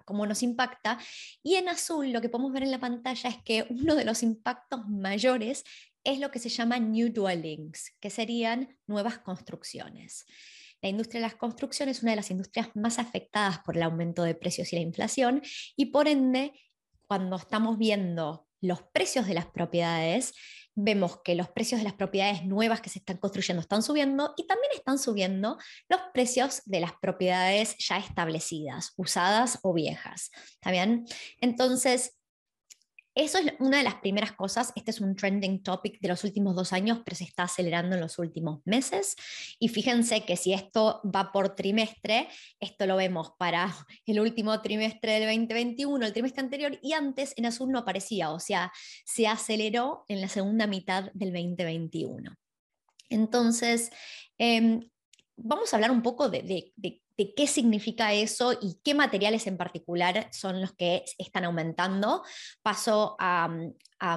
cómo, 0.04 0.26
nos 0.26 0.42
impacta. 0.42 0.98
Y 1.42 1.54
en 1.54 1.68
azul 1.68 2.12
lo 2.12 2.20
que 2.20 2.28
podemos 2.28 2.52
ver 2.52 2.64
en 2.64 2.70
la 2.70 2.80
pantalla 2.80 3.30
es 3.30 3.42
que 3.42 3.66
uno 3.70 3.94
de 3.94 4.04
los 4.04 4.22
impactos 4.22 4.86
mayores 4.88 5.64
es 6.04 6.18
lo 6.18 6.30
que 6.30 6.38
se 6.38 6.48
llama 6.48 6.78
new 6.78 7.12
dwellings, 7.12 7.94
que 8.00 8.10
serían 8.10 8.78
nuevas 8.86 9.18
construcciones. 9.18 10.24
La 10.80 10.88
industria 10.88 11.20
de 11.20 11.26
las 11.26 11.36
construcciones 11.36 11.98
es 11.98 12.02
una 12.02 12.12
de 12.12 12.16
las 12.16 12.30
industrias 12.30 12.68
más 12.74 12.98
afectadas 12.98 13.58
por 13.60 13.76
el 13.76 13.82
aumento 13.82 14.22
de 14.22 14.34
precios 14.34 14.72
y 14.72 14.76
la 14.76 14.82
inflación 14.82 15.42
y 15.76 15.86
por 15.86 16.08
ende, 16.08 16.52
cuando 17.06 17.36
estamos 17.36 17.78
viendo 17.78 18.46
los 18.60 18.82
precios 18.82 19.26
de 19.26 19.34
las 19.34 19.46
propiedades, 19.46 20.34
vemos 20.74 21.20
que 21.24 21.34
los 21.34 21.48
precios 21.48 21.80
de 21.80 21.84
las 21.84 21.94
propiedades 21.94 22.44
nuevas 22.44 22.80
que 22.80 22.90
se 22.90 23.00
están 23.00 23.16
construyendo 23.16 23.60
están 23.60 23.82
subiendo 23.82 24.34
y 24.36 24.46
también 24.46 24.70
están 24.74 24.98
subiendo 24.98 25.58
los 25.88 26.00
precios 26.14 26.62
de 26.66 26.80
las 26.80 26.92
propiedades 27.00 27.76
ya 27.78 27.98
establecidas, 27.98 28.92
usadas 28.96 29.58
o 29.62 29.74
viejas. 29.74 30.30
¿Está 30.52 30.70
bien? 30.70 31.04
Entonces, 31.40 32.17
eso 33.18 33.38
es 33.38 33.52
una 33.58 33.78
de 33.78 33.82
las 33.82 33.96
primeras 33.96 34.32
cosas. 34.32 34.72
Este 34.76 34.92
es 34.92 35.00
un 35.00 35.16
trending 35.16 35.64
topic 35.64 36.00
de 36.00 36.06
los 36.06 36.22
últimos 36.22 36.54
dos 36.54 36.72
años, 36.72 37.00
pero 37.04 37.16
se 37.16 37.24
está 37.24 37.42
acelerando 37.42 37.96
en 37.96 38.00
los 38.00 38.16
últimos 38.20 38.60
meses. 38.64 39.16
Y 39.58 39.68
fíjense 39.68 40.24
que 40.24 40.36
si 40.36 40.52
esto 40.52 41.02
va 41.04 41.32
por 41.32 41.56
trimestre, 41.56 42.28
esto 42.60 42.86
lo 42.86 42.94
vemos 42.94 43.32
para 43.36 43.74
el 44.06 44.20
último 44.20 44.62
trimestre 44.62 45.14
del 45.14 45.26
2021, 45.26 46.06
el 46.06 46.12
trimestre 46.12 46.42
anterior, 46.42 46.78
y 46.80 46.92
antes 46.92 47.34
en 47.36 47.46
azul 47.46 47.72
no 47.72 47.80
aparecía, 47.80 48.30
o 48.30 48.38
sea, 48.38 48.70
se 49.04 49.26
aceleró 49.26 50.04
en 50.06 50.20
la 50.20 50.28
segunda 50.28 50.68
mitad 50.68 51.10
del 51.12 51.32
2021. 51.32 52.36
Entonces, 53.10 53.90
em, 54.38 54.88
vamos 55.36 55.72
a 55.72 55.76
hablar 55.76 55.90
un 55.90 56.02
poco 56.02 56.28
de, 56.28 56.72
qué 57.36 57.46
significa 57.46 58.12
eso 58.12 58.52
y 58.52 58.78
qué 58.84 58.94
materiales 58.94 59.46
en 59.46 59.56
particular 59.56 60.28
son 60.32 60.60
los 60.60 60.72
que 60.72 61.04
están 61.18 61.44
aumentando. 61.44 62.22
Paso 62.62 63.16
a, 63.18 63.48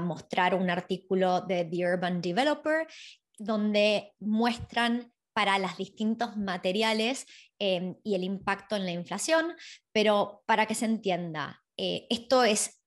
mostrar 0.01 0.53
un 0.53 0.69
artículo 0.69 1.41
de 1.41 1.65
The 1.65 1.87
Urban 1.87 2.21
Developer 2.21 2.85
donde 3.39 4.13
muestran 4.19 5.11
para 5.33 5.57
los 5.57 5.75
distintos 5.75 6.37
materiales 6.37 7.25
em, 7.57 7.95
y 8.03 8.13
el 8.13 8.23
impacto 8.23 8.75
en 8.75 8.85
la 8.85 8.91
inflación, 8.91 9.55
pero 9.91 10.43
para 10.45 10.67
que 10.67 10.75
se 10.75 10.85
entienda, 10.85 11.63
eh, 11.77 12.05
esto 12.11 12.43
es 12.43 12.81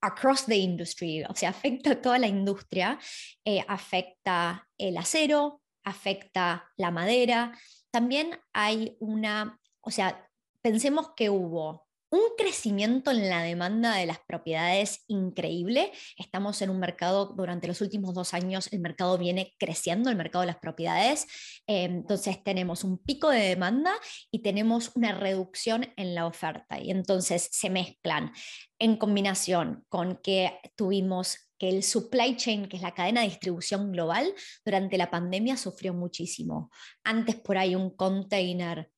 across 0.00 0.46
the 0.46 0.56
industry, 0.56 1.24
o 1.24 1.34
sea, 1.34 1.50
afecta 1.50 1.92
a 1.92 2.00
toda 2.00 2.18
la 2.18 2.26
industria, 2.26 2.98
eh, 3.44 3.62
afecta 3.68 4.66
el 4.78 4.96
acero, 4.96 5.60
afecta 5.84 6.70
la 6.76 6.90
madera, 6.90 7.52
también 7.90 8.38
hay 8.52 8.96
una, 9.00 9.58
o 9.80 9.90
sea, 9.90 10.28
pensemos 10.62 11.10
que 11.16 11.30
hubo 11.30 11.86
un 12.10 12.20
crecimiento 12.36 13.12
en 13.12 13.28
la 13.28 13.42
demanda 13.42 13.94
de 13.94 14.06
las 14.06 14.18
propiedades 14.18 15.04
increíble. 15.06 15.92
Estamos 16.18 16.60
en 16.60 16.70
un 16.70 16.80
mercado, 16.80 17.26
durante 17.36 17.68
los 17.68 17.80
últimos 17.80 18.14
dos 18.14 18.34
años, 18.34 18.68
el 18.72 18.80
mercado 18.80 19.16
viene 19.16 19.54
creciendo, 19.58 20.10
el 20.10 20.16
mercado 20.16 20.40
de 20.40 20.48
las 20.48 20.58
propiedades. 20.58 21.26
Eh, 21.68 21.84
entonces 21.84 22.42
tenemos 22.42 22.82
un 22.82 22.98
pico 22.98 23.30
de 23.30 23.40
demanda 23.40 23.92
y 24.32 24.42
tenemos 24.42 24.90
una 24.96 25.12
reducción 25.12 25.86
en 25.96 26.16
la 26.16 26.26
oferta. 26.26 26.80
Y 26.80 26.90
entonces 26.90 27.48
se 27.52 27.70
mezclan 27.70 28.32
en 28.80 28.96
combinación 28.96 29.84
con 29.88 30.16
que 30.16 30.58
tuvimos 30.74 31.49
que 31.60 31.68
el 31.68 31.82
supply 31.82 32.36
chain, 32.36 32.66
que 32.68 32.78
es 32.78 32.82
la 32.82 32.94
cadena 32.94 33.20
de 33.20 33.28
distribución 33.28 33.92
global, 33.92 34.32
durante 34.64 34.96
la 34.96 35.10
pandemia 35.10 35.58
sufrió 35.58 35.92
muchísimo. 35.92 36.70
Antes 37.04 37.36
por 37.36 37.58
ahí 37.58 37.74
un 37.74 37.94
container 37.94 38.90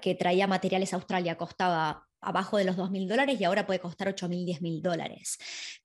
que 0.00 0.14
traía 0.14 0.46
materiales 0.46 0.92
a 0.92 0.96
Australia 0.96 1.36
costaba 1.36 2.06
abajo 2.20 2.56
de 2.56 2.64
los 2.64 2.76
2.000 2.76 3.08
dólares 3.08 3.40
y 3.40 3.44
ahora 3.44 3.66
puede 3.66 3.80
costar 3.80 4.14
8.000, 4.14 4.60
10.000 4.60 4.80
dólares. 4.80 5.38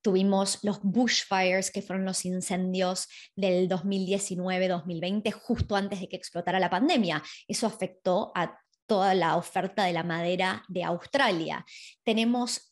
Tuvimos 0.04 0.60
los 0.64 0.80
bushfires, 0.84 1.72
que 1.72 1.82
fueron 1.82 2.06
los 2.06 2.24
incendios 2.24 3.08
del 3.36 3.68
2019-2020, 3.68 5.32
justo 5.32 5.76
antes 5.76 6.00
de 6.00 6.08
que 6.08 6.16
explotara 6.16 6.60
la 6.60 6.70
pandemia. 6.70 7.24
Eso 7.48 7.66
afectó 7.66 8.32
a 8.36 8.56
toda 8.86 9.16
la 9.16 9.36
oferta 9.36 9.84
de 9.84 9.94
la 9.94 10.04
madera 10.04 10.64
de 10.68 10.84
Australia. 10.84 11.66
Tenemos 12.04 12.69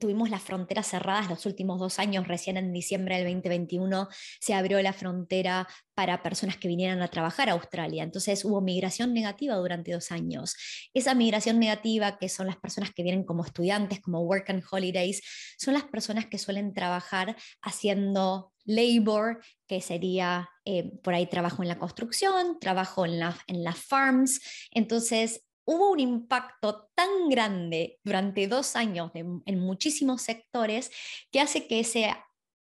tuvimos 0.00 0.30
las 0.30 0.42
fronteras 0.42 0.86
cerradas 0.86 1.30
los 1.30 1.46
últimos 1.46 1.80
dos 1.80 1.98
años, 1.98 2.28
recién 2.28 2.56
en 2.56 2.72
diciembre 2.72 3.16
del 3.16 3.24
2021 3.24 4.08
se 4.40 4.54
abrió 4.54 4.80
la 4.82 4.92
frontera 4.92 5.66
para 5.94 6.22
personas 6.22 6.58
que 6.58 6.68
vinieran 6.68 7.00
a 7.00 7.08
trabajar 7.08 7.48
a 7.48 7.52
Australia. 7.52 8.02
Entonces 8.02 8.44
hubo 8.44 8.60
migración 8.60 9.14
negativa 9.14 9.54
durante 9.56 9.92
dos 9.92 10.12
años. 10.12 10.54
Esa 10.92 11.14
migración 11.14 11.58
negativa, 11.58 12.18
que 12.18 12.28
son 12.28 12.46
las 12.46 12.56
personas 12.56 12.92
que 12.92 13.02
vienen 13.02 13.24
como 13.24 13.44
estudiantes, 13.44 14.00
como 14.00 14.20
work 14.20 14.50
and 14.50 14.62
holidays, 14.70 15.22
son 15.58 15.74
las 15.74 15.84
personas 15.84 16.26
que 16.26 16.38
suelen 16.38 16.74
trabajar 16.74 17.36
haciendo 17.62 18.52
labor, 18.66 19.40
que 19.66 19.80
sería 19.80 20.50
eh, 20.64 20.90
por 21.02 21.14
ahí 21.14 21.26
trabajo 21.26 21.62
en 21.62 21.68
la 21.68 21.78
construcción, 21.78 22.58
trabajo 22.60 23.06
en, 23.06 23.18
la, 23.18 23.38
en 23.46 23.64
las 23.64 23.78
farms. 23.78 24.40
Entonces, 24.72 25.45
hubo 25.66 25.90
un 25.90 26.00
impacto 26.00 26.88
tan 26.94 27.28
grande 27.28 27.98
durante 28.02 28.46
dos 28.48 28.76
años 28.76 29.10
en 29.14 29.60
muchísimos 29.60 30.22
sectores 30.22 30.90
que 31.30 31.40
hace 31.40 31.66
que 31.66 31.84
se 31.84 32.10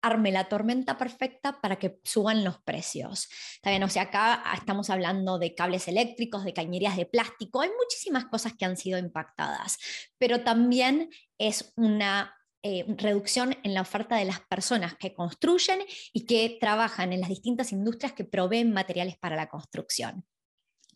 arme 0.05 0.31
la 0.31 0.49
tormenta 0.49 0.99
perfecta 0.99 1.61
para 1.63 1.77
que 1.77 1.99
suban 2.05 2.45
los 2.45 2.59
precios. 2.63 3.29
Está 3.55 3.85
o 3.85 3.89
sea, 3.89 4.03
acá 4.03 4.45
estamos 4.55 4.91
hablando 4.91 5.39
de 5.39 5.55
cables 5.55 5.89
eléctricos, 5.89 6.45
de 6.45 6.53
cañerías 6.53 6.97
de 6.97 7.07
plástico, 7.07 7.63
hay 7.63 7.71
muchísimas 7.71 8.27
cosas 8.27 8.53
que 8.55 8.67
han 8.67 8.77
sido 8.77 8.99
impactadas, 8.99 9.79
pero 10.19 10.43
también 10.43 11.11
es 11.39 11.73
una 11.77 12.37
eh, 12.63 12.85
reducción 12.99 13.57
en 13.63 13.73
la 13.73 13.81
oferta 13.81 14.17
de 14.17 14.27
las 14.27 14.41
personas 14.41 14.95
que 14.95 15.15
construyen 15.15 15.81
y 16.13 16.27
que 16.27 16.59
trabajan 16.61 17.13
en 17.13 17.21
las 17.21 17.31
distintas 17.31 17.73
industrias 17.73 18.13
que 18.13 18.25
proveen 18.25 18.73
materiales 18.73 19.17
para 19.17 19.37
la 19.37 19.49
construcción. 19.49 20.25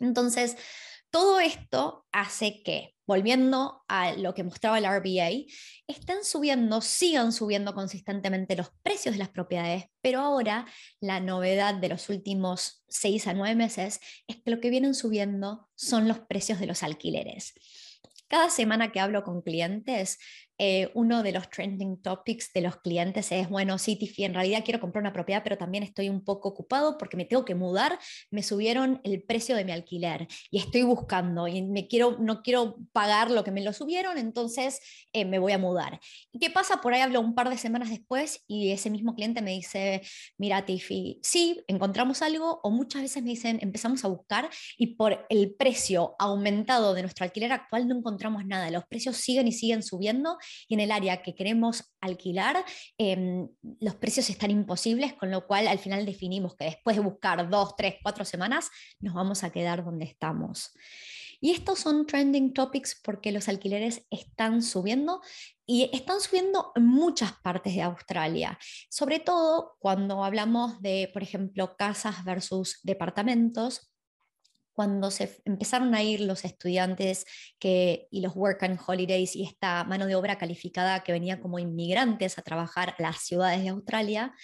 Entonces, 0.00 0.56
todo 1.10 1.40
esto 1.40 2.06
hace 2.12 2.62
que, 2.62 2.94
volviendo 3.06 3.82
a 3.88 4.12
lo 4.12 4.34
que 4.34 4.44
mostraba 4.44 4.78
el 4.78 4.84
RBA, 4.84 5.46
estén 5.86 6.24
subiendo, 6.24 6.80
sigan 6.80 7.32
subiendo 7.32 7.74
consistentemente 7.74 8.56
los 8.56 8.70
precios 8.82 9.14
de 9.14 9.20
las 9.20 9.30
propiedades, 9.30 9.86
pero 10.02 10.20
ahora 10.20 10.66
la 11.00 11.20
novedad 11.20 11.74
de 11.74 11.88
los 11.88 12.08
últimos 12.08 12.84
seis 12.88 13.26
a 13.26 13.34
nueve 13.34 13.54
meses 13.54 14.00
es 14.26 14.36
que 14.36 14.50
lo 14.50 14.60
que 14.60 14.70
vienen 14.70 14.94
subiendo 14.94 15.68
son 15.74 16.08
los 16.08 16.18
precios 16.20 16.60
de 16.60 16.66
los 16.66 16.82
alquileres. 16.82 17.54
Cada 18.28 18.50
semana 18.50 18.92
que 18.92 19.00
hablo 19.00 19.24
con 19.24 19.40
clientes, 19.40 20.18
eh, 20.58 20.90
uno 20.94 21.22
de 21.22 21.32
los 21.32 21.48
trending 21.48 22.02
topics 22.02 22.52
de 22.52 22.62
los 22.62 22.76
clientes 22.78 23.30
es, 23.30 23.48
bueno, 23.48 23.78
sí, 23.78 23.96
Tiffy, 23.96 24.24
en 24.24 24.34
realidad 24.34 24.62
quiero 24.64 24.80
comprar 24.80 25.02
una 25.02 25.12
propiedad, 25.12 25.42
pero 25.44 25.56
también 25.56 25.84
estoy 25.84 26.08
un 26.08 26.24
poco 26.24 26.48
ocupado 26.48 26.98
porque 26.98 27.16
me 27.16 27.24
tengo 27.24 27.44
que 27.44 27.54
mudar, 27.54 27.98
me 28.30 28.42
subieron 28.42 29.00
el 29.04 29.22
precio 29.22 29.54
de 29.54 29.64
mi 29.64 29.70
alquiler 29.70 30.26
y 30.50 30.58
estoy 30.58 30.82
buscando 30.82 31.46
y 31.46 31.62
me 31.62 31.86
quiero, 31.86 32.16
no 32.18 32.42
quiero 32.42 32.76
pagar 32.92 33.30
lo 33.30 33.44
que 33.44 33.52
me 33.52 33.62
lo 33.62 33.72
subieron, 33.72 34.18
entonces 34.18 34.80
eh, 35.12 35.24
me 35.24 35.38
voy 35.38 35.52
a 35.52 35.58
mudar. 35.58 36.00
¿Y 36.32 36.40
qué 36.40 36.50
pasa? 36.50 36.80
Por 36.80 36.92
ahí 36.92 37.02
hablo 37.02 37.20
un 37.20 37.34
par 37.34 37.50
de 37.50 37.56
semanas 37.56 37.90
después 37.90 38.42
y 38.48 38.72
ese 38.72 38.90
mismo 38.90 39.14
cliente 39.14 39.42
me 39.42 39.52
dice, 39.52 40.02
mira, 40.38 40.66
Tiffy, 40.66 41.20
sí, 41.22 41.62
encontramos 41.68 42.20
algo 42.22 42.60
o 42.64 42.70
muchas 42.70 43.02
veces 43.02 43.22
me 43.22 43.30
dicen, 43.30 43.58
empezamos 43.62 44.04
a 44.04 44.08
buscar 44.08 44.50
y 44.76 44.96
por 44.96 45.24
el 45.28 45.54
precio 45.54 46.16
aumentado 46.18 46.94
de 46.94 47.02
nuestro 47.02 47.24
alquiler 47.24 47.52
actual 47.52 47.86
no 47.86 47.96
encontramos 47.96 48.44
nada, 48.44 48.70
los 48.70 48.84
precios 48.86 49.16
siguen 49.16 49.46
y 49.46 49.52
siguen 49.52 49.84
subiendo 49.84 50.36
y 50.68 50.74
en 50.74 50.80
el 50.80 50.90
área 50.90 51.22
que 51.22 51.34
queremos 51.34 51.94
alquilar, 52.00 52.64
em, 52.96 53.48
los 53.80 53.94
precios 53.96 54.30
están 54.30 54.50
imposibles, 54.50 55.14
con 55.14 55.30
lo 55.30 55.46
cual 55.46 55.68
al 55.68 55.78
final 55.78 56.06
definimos 56.06 56.56
que 56.56 56.64
después 56.64 56.96
de 56.96 57.02
buscar 57.02 57.48
dos, 57.48 57.76
tres, 57.76 57.96
cuatro 58.02 58.24
semanas, 58.24 58.70
nos 59.00 59.14
vamos 59.14 59.44
a 59.44 59.50
quedar 59.50 59.84
donde 59.84 60.04
estamos. 60.04 60.72
Y 61.40 61.52
estos 61.52 61.78
son 61.78 62.06
trending 62.06 62.52
topics 62.52 63.00
porque 63.02 63.30
los 63.30 63.48
alquileres 63.48 64.04
están 64.10 64.60
subiendo 64.62 65.20
y 65.66 65.90
están 65.92 66.20
subiendo 66.20 66.72
en 66.74 66.86
muchas 66.86 67.32
partes 67.42 67.74
de 67.74 67.82
Australia, 67.82 68.58
sobre 68.90 69.20
todo 69.20 69.76
cuando 69.78 70.24
hablamos 70.24 70.80
de, 70.80 71.10
por 71.12 71.22
ejemplo, 71.22 71.76
casas 71.76 72.24
versus 72.24 72.80
departamentos 72.82 73.92
cuando 74.78 75.10
se 75.10 75.42
empezaron 75.44 75.92
a 75.96 76.04
ir 76.04 76.20
los 76.20 76.44
estudiantes 76.44 77.26
que, 77.58 78.06
y 78.12 78.20
los 78.20 78.36
work 78.36 78.62
and 78.62 78.78
holidays 78.86 79.34
y 79.34 79.42
esta 79.42 79.82
mano 79.82 80.06
de 80.06 80.14
obra 80.14 80.38
calificada 80.38 81.02
que 81.02 81.10
venía 81.10 81.40
como 81.40 81.58
inmigrantes 81.58 82.38
a 82.38 82.42
trabajar 82.42 82.94
a 82.96 83.02
las 83.02 83.16
ciudades 83.16 83.60
de 83.64 83.70
Australia, 83.70 84.36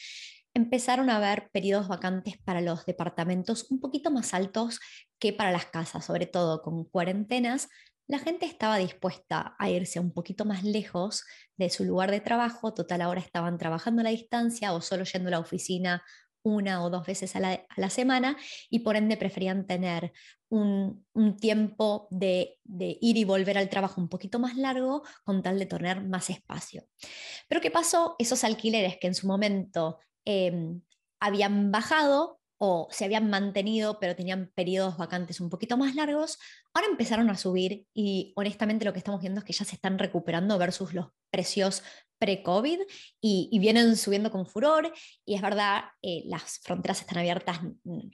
empezaron 0.53 1.09
a 1.09 1.19
haber 1.19 1.51
periodos 1.53 1.87
vacantes 1.87 2.37
para 2.43 2.61
los 2.61 2.85
departamentos 2.85 3.71
un 3.71 3.79
poquito 3.79 4.11
más 4.11 4.35
altos 4.35 4.81
que 5.21 5.33
para 5.33 5.53
las 5.53 5.67
casas, 5.67 6.05
sobre 6.05 6.27
todo 6.27 6.63
con 6.63 6.83
cuarentenas. 6.83 7.69
La 8.09 8.19
gente 8.19 8.45
estaba 8.45 8.79
dispuesta 8.79 9.55
a 9.57 9.71
irse 9.71 10.01
un 10.01 10.13
poquito 10.13 10.45
más 10.45 10.65
lejos 10.65 11.23
de 11.57 11.71
su 11.71 11.85
lugar 11.85 12.11
de 12.11 12.19
trabajo, 12.19 12.75
total 12.75 13.03
ahora 13.03 13.21
estaban 13.21 13.57
trabajando 13.57 14.01
a 14.01 14.05
la 14.05 14.11
distancia 14.11 14.73
o 14.73 14.81
solo 14.81 15.05
yendo 15.05 15.29
a 15.29 15.31
la 15.31 15.39
oficina 15.39 16.03
una 16.45 16.85
o 16.85 16.91
dos 16.91 17.07
veces 17.07 17.35
a 17.35 17.41
la, 17.41 17.91
semana 17.91 18.37
y 18.71 18.81
por 18.81 18.97
ende 18.97 19.17
preferían 19.17 19.67
tener 19.67 20.13
un, 20.51 21.05
tiempo 21.41 22.07
de, 22.11 22.59
ir 22.65 23.17
y 23.17 23.25
volver 23.25 23.59
al 23.59 23.71
trabajo 23.71 24.01
un 24.01 24.09
poquito 24.09 24.39
más 24.39 24.57
largo 24.57 25.03
con 25.25 25.43
tal 25.43 25.59
de 25.59 25.67
tener 25.67 26.05
más 26.05 26.31
espacio. 26.31 26.85
Pero 27.49 27.61
¿qué 27.61 27.71
pasó? 27.71 28.15
Esos 28.19 28.45
alquileres 28.45 28.99
que 29.01 29.09
en 29.09 29.15
su 29.15 29.27
momento 29.27 29.99
em, 30.25 30.83
habían 31.19 31.73
bajado 31.73 32.41
o 32.59 32.89
se 32.91 33.05
habían 33.05 33.29
mantenido 33.31 33.99
pero 33.99 34.15
tenían 34.15 34.53
periodos 34.55 34.97
vacantes 34.97 35.41
un 35.41 35.51
poquito 35.51 35.77
más 35.77 35.95
largos, 35.95 36.39
ahora 36.73 36.89
empezaron 36.89 37.31
a 37.31 37.37
subir 37.37 37.87
y 37.95 38.33
honestamente 38.37 38.85
lo 38.85 38.93
que 38.93 38.99
estamos 38.99 39.21
viendo 39.21 39.41
es 39.41 39.45
que 39.45 39.53
ya 39.53 39.65
se 39.65 39.75
están 39.75 39.99
recuperando 39.99 40.59
versus 40.59 40.95
los 40.95 41.09
precios 41.31 41.83
pre-COVID 42.19 42.81
y, 43.21 43.59
vienen 43.59 43.97
subiendo 43.97 44.31
con 44.31 44.47
furor. 44.47 44.93
Y 45.25 45.35
es 45.35 45.43
verdad, 45.43 45.85
eh, 46.03 46.23
las 46.27 46.61
fronteras 46.63 47.01
están 47.01 47.19
abiertas, 47.19 47.61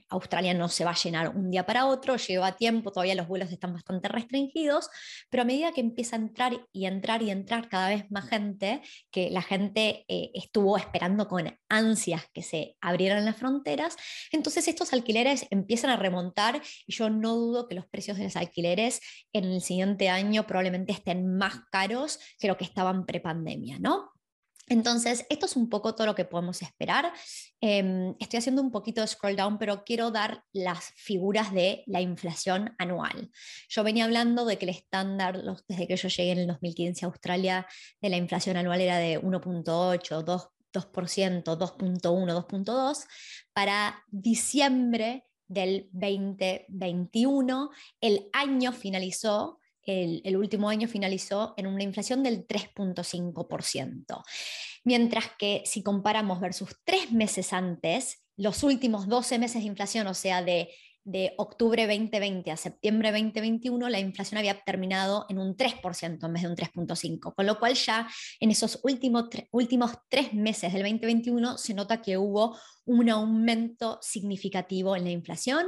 Australia 0.09 0.53
no 0.53 0.69
se 0.69 0.85
va 0.85 0.91
a 0.91 0.95
llenar 0.95 1.35
un 1.35 1.51
día 1.51 1.65
para 1.65 1.85
otro, 1.87 2.15
lleva 2.15 2.55
tiempo, 2.55 2.91
todavía 2.91 3.15
los 3.15 3.27
vuelos 3.27 3.51
están 3.51 3.73
bastante 3.73 4.07
restringidos, 4.07 4.89
pero 5.29 5.43
a 5.43 5.45
medida 5.45 5.71
que 5.71 5.81
empieza 5.81 6.15
a 6.15 6.19
entrar 6.19 6.67
y 6.71 6.85
entrar 6.85 7.21
y 7.21 7.31
entrar 7.31 7.69
cada 7.69 7.89
vez 7.89 8.09
más 8.09 8.29
gente, 8.29 8.81
que 9.11 9.29
la 9.29 9.41
gente 9.41 10.05
eh, 10.07 10.31
estuvo 10.33 10.77
esperando 10.77 11.27
con 11.27 11.57
ansias 11.69 12.23
que 12.33 12.43
se 12.43 12.75
abrieran 12.81 13.25
las 13.25 13.37
fronteras, 13.37 13.97
entonces 14.31 14.67
estos 14.67 14.93
alquileres 14.93 15.47
empiezan 15.49 15.89
a 15.89 15.97
remontar 15.97 16.61
y 16.85 16.93
yo 16.93 17.09
no 17.09 17.35
dudo 17.35 17.67
que 17.67 17.75
los 17.75 17.87
precios 17.87 18.17
de 18.17 18.25
los 18.25 18.35
alquileres 18.35 19.01
en 19.33 19.45
el 19.45 19.61
siguiente 19.61 20.09
año 20.09 20.47
probablemente 20.47 20.91
estén 20.91 21.37
más 21.37 21.61
caros 21.71 22.19
que 22.39 22.47
lo 22.47 22.57
que 22.57 22.63
estaban 22.63 23.05
pre-pandemia, 23.05 23.79
¿no? 23.79 24.00
Entonces, 24.71 25.25
esto 25.29 25.47
es 25.47 25.57
un 25.57 25.67
poco 25.67 25.95
todo 25.95 26.07
lo 26.07 26.15
que 26.15 26.23
podemos 26.23 26.61
esperar. 26.61 27.11
Em, 27.59 28.15
estoy 28.21 28.37
haciendo 28.37 28.61
un 28.61 28.71
poquito 28.71 29.01
de 29.01 29.07
scroll 29.07 29.35
down, 29.35 29.57
pero 29.57 29.83
quiero 29.83 30.11
dar 30.11 30.45
las 30.53 30.93
figuras 30.95 31.53
de 31.53 31.83
la 31.87 31.99
inflación 31.99 32.73
anual. 32.77 33.29
Yo 33.67 33.83
venía 33.83 34.05
hablando 34.05 34.45
de 34.45 34.57
que 34.57 34.63
el 34.63 34.69
estándar, 34.69 35.43
desde 35.67 35.87
que 35.87 35.97
yo 35.97 36.07
llegué 36.07 36.31
en 36.31 36.37
el 36.37 36.47
2015 36.47 37.03
a 37.03 37.09
Australia, 37.09 37.67
de 38.01 38.09
la 38.09 38.15
inflación 38.15 38.55
anual 38.55 38.79
era 38.79 38.97
de 38.97 39.19
1.8, 39.19 40.23
2, 40.23 40.49
2%, 40.71 41.43
2.1, 41.43 42.01
2.2. 42.01 43.05
Para 43.51 44.01
diciembre 44.07 45.25
del 45.49 45.89
2021, 45.91 47.71
el 47.99 48.29
año 48.31 48.71
finalizó 48.71 49.59
el, 49.85 50.37
último 50.37 50.69
año 50.69 50.87
finalizó 50.87 51.53
en 51.57 51.67
una 51.67 51.83
inflación 51.83 52.23
del 52.23 52.47
3.5%. 52.47 54.23
Mientras 54.83 55.25
que 55.37 55.63
si 55.65 55.83
comparamos 55.83 56.39
versus 56.39 56.75
tres 56.83 57.11
meses 57.11 57.53
antes, 57.53 58.23
los 58.37 58.63
últimos 58.63 59.07
12 59.07 59.39
meses 59.39 59.61
de 59.61 59.67
inflación, 59.67 60.07
o 60.07 60.13
sea, 60.13 60.41
de, 60.41 60.69
de 61.03 61.33
octubre 61.37 61.87
2020 61.87 62.51
a 62.51 62.57
septiembre 62.57 63.11
2021, 63.11 63.89
la 63.89 63.99
inflación 63.99 64.37
había 64.37 64.59
terminado 64.61 65.25
en 65.29 65.39
un 65.39 65.55
3% 65.55 66.25
en 66.25 66.33
vez 66.33 66.43
de 66.43 66.47
un 66.47 66.55
3.5%, 66.55 67.33
con 67.33 67.45
lo 67.45 67.59
cual 67.59 67.73
ya 67.73 68.07
en 68.39 68.51
esos 68.51 68.79
últimos, 68.83 69.29
últimos 69.51 69.91
tres 70.09 70.33
meses 70.33 70.73
del 70.73 70.83
2021 70.83 71.57
se 71.57 71.73
nota 71.73 72.01
que 72.01 72.17
hubo 72.17 72.57
un 72.85 73.09
aumento 73.09 73.99
significativo 74.01 74.95
en 74.95 75.05
la 75.05 75.11
inflación 75.11 75.67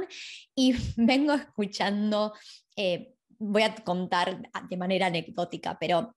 y 0.54 0.74
vengo 0.96 1.34
escuchando... 1.34 2.32
Eh, 2.76 3.13
voy 3.44 3.62
a 3.62 3.74
contar 3.74 4.50
de 4.68 4.76
manera 4.76 5.06
anecdótica, 5.06 5.78
pero 5.78 6.14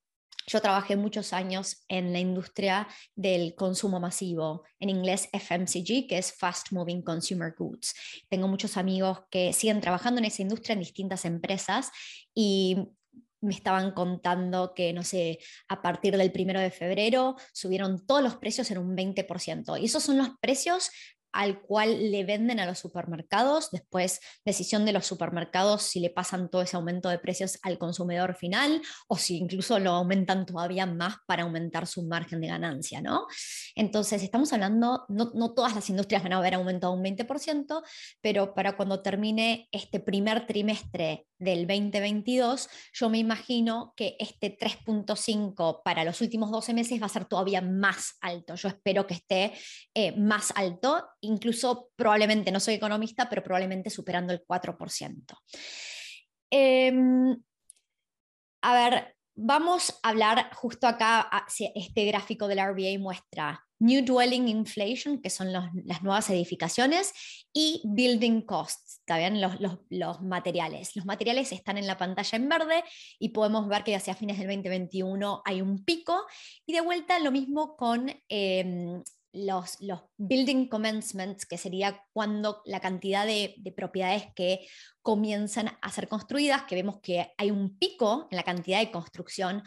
yo 0.49 0.61
trabajé 0.61 0.95
muchos 0.95 1.33
años 1.33 1.83
en 1.89 2.13
la 2.13 2.19
industria 2.19 2.87
del 3.15 3.53
consumo 3.53 3.99
masivo, 3.99 4.63
en 4.79 4.89
inglés 4.89 5.27
FMCG, 5.33 6.07
que 6.07 6.17
es 6.17 6.31
Fast 6.31 6.71
Moving 6.71 7.01
Consumer 7.01 7.53
Goods. 7.57 7.93
Tengo 8.29 8.47
muchos 8.47 8.77
amigos 8.77 9.19
que 9.29 9.51
siguen 9.51 9.81
trabajando 9.81 10.19
en 10.19 10.25
esa 10.25 10.41
industria 10.41 10.73
en 10.73 10.79
distintas 10.79 11.25
empresas 11.25 11.91
y 12.33 12.77
me 13.41 13.53
estaban 13.53 13.91
contando 13.91 14.73
que, 14.73 14.93
no 14.93 15.03
sé, 15.03 15.39
a 15.67 15.81
partir 15.81 16.17
del 16.17 16.31
primero 16.31 16.59
de 16.59 16.71
febrero 16.71 17.35
subieron 17.53 18.05
todos 18.05 18.23
los 18.23 18.37
precios 18.37 18.71
en 18.71 18.77
un 18.77 18.95
20%. 18.95 19.79
Y 19.79 19.85
esos 19.85 20.03
son 20.03 20.17
los 20.17 20.29
precios 20.39 20.89
al 21.37 21.61
cual 21.61 22.11
le 22.11 22.23
venden 22.23 22.59
a 22.59 22.65
los 22.65 22.79
supermercados, 22.79 23.69
después 23.69 24.21
decisión 24.43 24.85
de 24.85 24.91
los 24.91 25.05
supermercados 25.05 25.83
si 25.83 25.99
le 25.99 26.09
pasan 26.09 26.49
todo 26.49 26.63
ese 26.63 26.75
aumento 26.77 27.09
de 27.09 27.19
precios 27.19 27.59
al 27.61 27.77
consumidor 27.77 28.35
final 28.35 28.81
o 29.07 29.17
si 29.17 29.37
incluso 29.37 29.77
lo 29.77 29.91
aumentan 29.91 30.47
todavía 30.47 30.87
más 30.87 31.17
para 31.27 31.43
aumentar 31.43 31.85
su 31.85 32.01
margen 32.01 32.41
de 32.41 32.47
ganancia, 32.47 33.01
¿no? 33.01 33.27
Entonces, 33.75 34.23
estamos 34.23 34.51
hablando, 34.51 35.05
no, 35.09 35.29
no 35.35 35.53
todas 35.53 35.75
las 35.75 35.87
industrias 35.91 36.23
van 36.23 36.33
a 36.33 36.37
haber 36.39 36.55
aumentado 36.55 36.93
un 36.93 37.03
20%, 37.03 37.83
pero 38.19 38.55
para 38.55 38.75
cuando 38.75 39.03
termine 39.03 39.69
este 39.71 39.99
primer 39.99 40.47
trimestre 40.47 41.27
del 41.39 41.67
2022, 41.67 42.69
yo 42.93 43.09
me 43.09 43.17
imagino 43.17 43.93
que 43.95 44.15
este 44.19 44.57
3.5 44.57 45.81
para 45.83 46.03
los 46.03 46.21
últimos 46.21 46.51
12 46.51 46.73
meses 46.73 47.01
va 47.01 47.05
a 47.05 47.09
ser 47.09 47.25
todavía 47.25 47.61
más 47.61 48.17
alto. 48.21 48.55
Yo 48.55 48.69
espero 48.69 49.05
que 49.05 49.15
esté 49.15 49.53
eh, 49.93 50.15
más 50.17 50.51
alto 50.55 51.07
incluso 51.21 51.89
probablemente, 51.95 52.51
no 52.51 52.59
soy 52.59 52.75
economista, 52.75 53.29
pero 53.29 53.43
probablemente 53.43 53.89
superando 53.89 54.33
el 54.33 54.43
4%. 54.45 55.37
Em, 56.49 57.35
a 58.61 58.73
ver, 58.73 59.15
vamos 59.35 59.99
a 60.03 60.09
hablar 60.09 60.53
justo 60.53 60.87
acá, 60.87 61.29
este 61.75 62.05
gráfico 62.05 62.47
del 62.47 62.59
RBA 62.59 62.99
muestra 62.99 63.66
New 63.79 64.03
Dwelling 64.03 64.47
Inflation, 64.47 65.21
que 65.21 65.29
son 65.29 65.51
las 65.51 66.03
nuevas 66.03 66.29
edificaciones, 66.29 67.13
y 67.53 67.81
Building 67.85 68.41
Costs, 68.41 68.99
¿está 68.99 69.29
Los, 69.29 69.55
los, 69.89 70.21
materiales. 70.21 70.95
Los 70.95 71.05
materiales 71.05 71.51
están 71.51 71.77
en 71.77 71.87
la 71.87 71.97
pantalla 71.97 72.35
en 72.35 72.49
verde 72.49 72.83
y 73.19 73.29
podemos 73.29 73.67
ver 73.67 73.83
que 73.83 73.95
hacia 73.95 74.15
fines 74.15 74.37
del 74.37 74.47
2021 74.47 75.41
hay 75.45 75.61
un 75.61 75.83
pico. 75.83 76.25
Y 76.65 76.73
de 76.73 76.81
vuelta 76.81 77.19
lo 77.19 77.31
mismo 77.31 77.75
con 77.75 78.11
em, 78.29 79.01
los, 79.33 79.77
building 80.17 80.67
commencements, 80.67 81.45
que 81.45 81.57
sería 81.57 82.03
cuando 82.13 82.61
la 82.65 82.79
cantidad 82.79 83.25
de, 83.25 83.55
propiedades 83.75 84.25
que 84.35 84.67
comienzan 85.01 85.71
a 85.81 85.91
ser 85.91 86.07
construidas, 86.07 86.63
que 86.63 86.75
vemos 86.75 86.99
que 87.01 87.33
hay 87.37 87.51
un 87.51 87.77
pico 87.77 88.27
en 88.31 88.37
la 88.37 88.43
cantidad 88.43 88.79
de 88.79 88.91
construcción. 88.91 89.63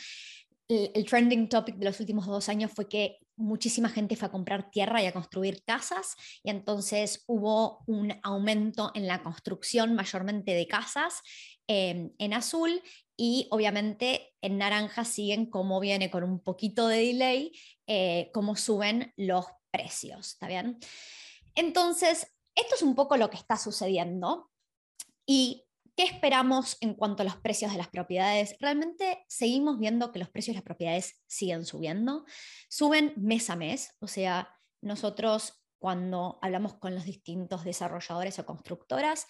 El, 0.69 1.05
trending 1.05 1.49
topic 1.49 1.77
de 1.77 1.87
los 1.87 2.01
últimos 2.01 2.27
dos 2.27 2.49
años 2.49 2.71
fue 2.73 2.89
que 2.89 3.19
muchísima 3.41 3.89
gente 3.89 4.17
fue 4.17 4.29
a 4.29 4.31
comprar 4.31 4.71
tierra 4.71 5.03
y 5.03 5.07
a 5.07 5.13
construir 5.13 5.65
casas, 5.65 6.15
y 6.43 6.51
entonces 6.51 7.25
hubo 7.27 7.83
un 7.87 8.15
aumento 8.23 8.93
en 8.95 9.07
la 9.07 9.23
construcción 9.23 9.95
mayormente 9.95 10.53
de 10.53 10.67
casas 10.67 11.23
eh, 11.67 12.11
en 12.19 12.35
azul 12.35 12.83
y 13.17 13.49
obviamente 13.51 14.35
en 14.41 14.59
naranja 14.59 15.05
siguen 15.05 15.47
como 15.47 15.81
viene 15.81 16.11
con 16.11 16.25
un 16.25 16.41
poquito 16.41 16.89
de 16.89 16.99
delay, 16.99 17.53
eh, 17.87 18.31
como 18.33 18.57
suben 18.57 19.13
los 19.17 19.47
precios, 19.71 20.33
¿está 20.33 20.49
bien? 20.49 20.79
Entonces, 21.55 22.27
esto 22.55 22.75
es 22.75 22.83
un 22.83 22.95
poco 22.95 23.17
lo 23.17 23.31
que 23.31 23.37
está 23.37 23.57
sucediendo. 23.57 24.51
¿Y 25.27 25.65
qué 26.01 26.07
esperamos 26.07 26.79
en 26.81 26.95
cuanto 26.95 27.23
a 27.23 27.27
los 27.27 27.37
precios 27.37 27.73
de 27.73 27.77
las 27.77 27.89
propiedades? 27.89 28.57
Realmente 28.59 29.23
seguimos 29.29 29.79
viendo 29.79 30.13
que 30.13 30.19
los 30.19 30.31
precios 30.31 30.55
de 30.55 30.61
las 30.61 30.65
propiedades 30.65 31.21
siguen 31.27 31.67
subiendo, 31.67 32.25
suben 32.71 33.13
mes 33.19 33.51
a 33.51 33.57
mes, 33.57 33.95
o 34.01 34.07
sea, 34.07 34.49
nosotros 34.81 35.63
cuando 35.79 36.39
hablamos 36.41 36.79
con 36.79 36.95
los 36.95 37.05
distintos 37.05 37.65
desarrolladores 37.65 38.39
o 38.39 38.47
constructoras, 38.47 39.27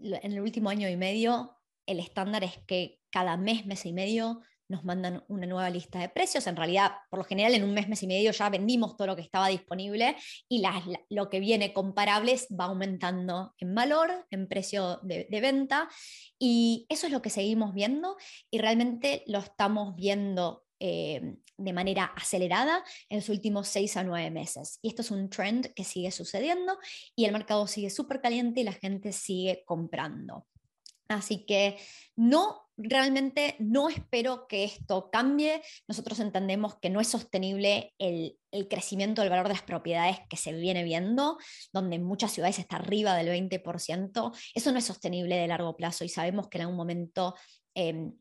en 0.00 0.32
el 0.32 0.42
último 0.42 0.68
año 0.68 0.86
y 0.86 0.98
medio, 0.98 1.56
el 1.86 1.98
estándar 1.98 2.44
es 2.44 2.58
que 2.66 3.00
cada 3.10 3.38
mes, 3.38 3.64
mes 3.64 3.86
y 3.86 3.94
medio, 3.94 4.42
nos 4.72 4.84
mandan 4.84 5.22
una 5.28 5.46
nueva 5.46 5.68
lista 5.70 6.00
de 6.00 6.08
precios. 6.08 6.46
En 6.46 6.56
realidad, 6.56 6.92
por 7.10 7.18
lo 7.18 7.24
general, 7.24 7.54
en 7.54 7.62
un 7.62 7.74
mes, 7.74 7.88
mes 7.88 8.02
y 8.02 8.06
medio 8.06 8.32
ya 8.32 8.48
vendimos 8.48 8.96
todo 8.96 9.06
lo 9.06 9.16
que 9.16 9.22
estaba 9.22 9.48
disponible 9.48 10.16
y 10.48 10.64
lo 11.10 11.28
que 11.28 11.40
viene 11.40 11.74
comparables 11.74 12.48
va 12.58 12.64
aumentando 12.64 13.54
en 13.58 13.74
valor, 13.74 14.26
en 14.30 14.48
precio 14.48 14.98
de, 15.02 15.26
venta. 15.42 15.88
Y 16.38 16.86
eso 16.88 17.06
es 17.06 17.12
lo 17.12 17.20
que 17.20 17.30
seguimos 17.30 17.74
viendo 17.74 18.16
y 18.50 18.58
realmente 18.58 19.22
lo 19.26 19.40
estamos 19.40 19.94
viendo 19.94 20.64
eh, 20.80 21.36
de 21.58 21.72
manera 21.72 22.06
acelerada 22.16 22.82
en 23.10 23.18
los 23.18 23.28
últimos 23.28 23.68
seis 23.68 23.96
a 23.98 24.04
nueve 24.04 24.30
meses. 24.30 24.78
Y 24.80 24.88
esto 24.88 25.02
es 25.02 25.10
un 25.10 25.28
trend 25.28 25.66
que 25.74 25.84
sigue 25.84 26.10
sucediendo 26.10 26.78
y 27.14 27.26
el 27.26 27.32
mercado 27.32 27.66
sigue 27.66 27.90
súper 27.90 28.22
caliente 28.22 28.62
y 28.62 28.64
la 28.64 28.72
gente 28.72 29.12
sigue 29.12 29.64
comprando. 29.66 30.46
Así 31.08 31.44
que 31.44 31.78
no, 32.16 32.70
realmente 32.76 33.56
no 33.58 33.88
espero 33.88 34.46
que 34.46 34.64
esto 34.64 35.10
cambie. 35.10 35.62
Nosotros 35.88 36.20
entendemos 36.20 36.78
que 36.80 36.90
no 36.90 37.00
es 37.00 37.08
sostenible 37.08 37.94
el, 37.98 38.38
crecimiento 38.68 39.22
del 39.22 39.30
valor 39.30 39.48
de 39.48 39.54
las 39.54 39.62
propiedades 39.62 40.18
que 40.28 40.36
se 40.36 40.52
viene 40.52 40.84
viendo, 40.84 41.38
donde 41.72 41.96
en 41.96 42.04
muchas 42.04 42.32
ciudades 42.32 42.58
está 42.58 42.76
arriba 42.76 43.16
del 43.16 43.28
20%. 43.28 44.32
Eso 44.54 44.72
no 44.72 44.78
es 44.78 44.84
sostenible 44.84 45.36
de 45.36 45.46
largo 45.48 45.74
plazo 45.74 46.04
y 46.04 46.10
sabemos 46.10 46.48
que 46.48 46.58
en 46.58 46.62
algún 46.62 46.76
momento 46.76 47.34
em, 47.74 48.12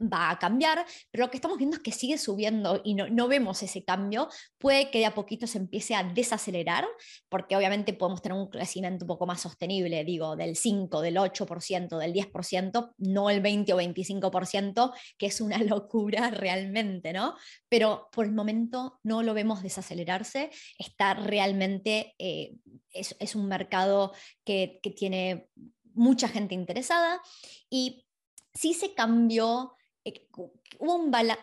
va 0.00 0.30
a 0.30 0.38
cambiar, 0.38 0.84
pero 1.10 1.24
lo 1.24 1.30
que 1.30 1.36
estamos 1.36 1.58
viendo 1.58 1.76
es 1.76 1.82
que 1.82 1.92
sigue 1.92 2.18
subiendo 2.18 2.80
y 2.84 2.94
no, 2.94 3.28
vemos 3.28 3.62
ese 3.62 3.84
cambio. 3.84 4.28
Puede 4.58 4.90
que 4.90 4.98
de 4.98 5.06
a 5.06 5.14
poquito 5.14 5.46
se 5.46 5.58
empiece 5.58 5.94
a 5.94 6.04
desacelerar, 6.04 6.86
porque 7.28 7.56
obviamente 7.56 7.92
podemos 7.92 8.22
tener 8.22 8.38
un 8.38 8.48
crecimiento 8.48 9.04
un 9.04 9.08
poco 9.08 9.26
más 9.26 9.40
sostenible, 9.40 10.04
digo, 10.04 10.36
del 10.36 10.56
5, 10.56 11.00
del 11.00 11.16
8%, 11.16 11.98
del 11.98 12.12
10%, 12.12 12.92
no 12.98 13.30
el 13.30 13.40
20 13.40 13.72
o 13.72 13.78
25%, 13.78 14.92
que 15.18 15.26
es 15.26 15.40
una 15.40 15.58
locura 15.62 16.30
realmente, 16.30 17.12
¿no? 17.12 17.36
Pero 17.68 18.08
por 18.12 18.26
el 18.26 18.32
momento 18.32 19.00
no 19.02 19.22
lo 19.22 19.34
vemos 19.34 19.62
desacelerarse, 19.62 20.50
está 20.78 21.14
realmente, 21.14 22.14
eh, 22.18 22.54
es, 22.90 23.34
un 23.34 23.48
mercado 23.48 24.12
que, 24.44 24.78
que 24.82 24.90
tiene 24.90 25.48
mucha 25.94 26.28
gente 26.28 26.54
interesada 26.54 27.20
y 27.70 28.06
sí 28.54 28.74
se 28.74 28.94
cambió 28.94 29.74
hubo 30.78 30.94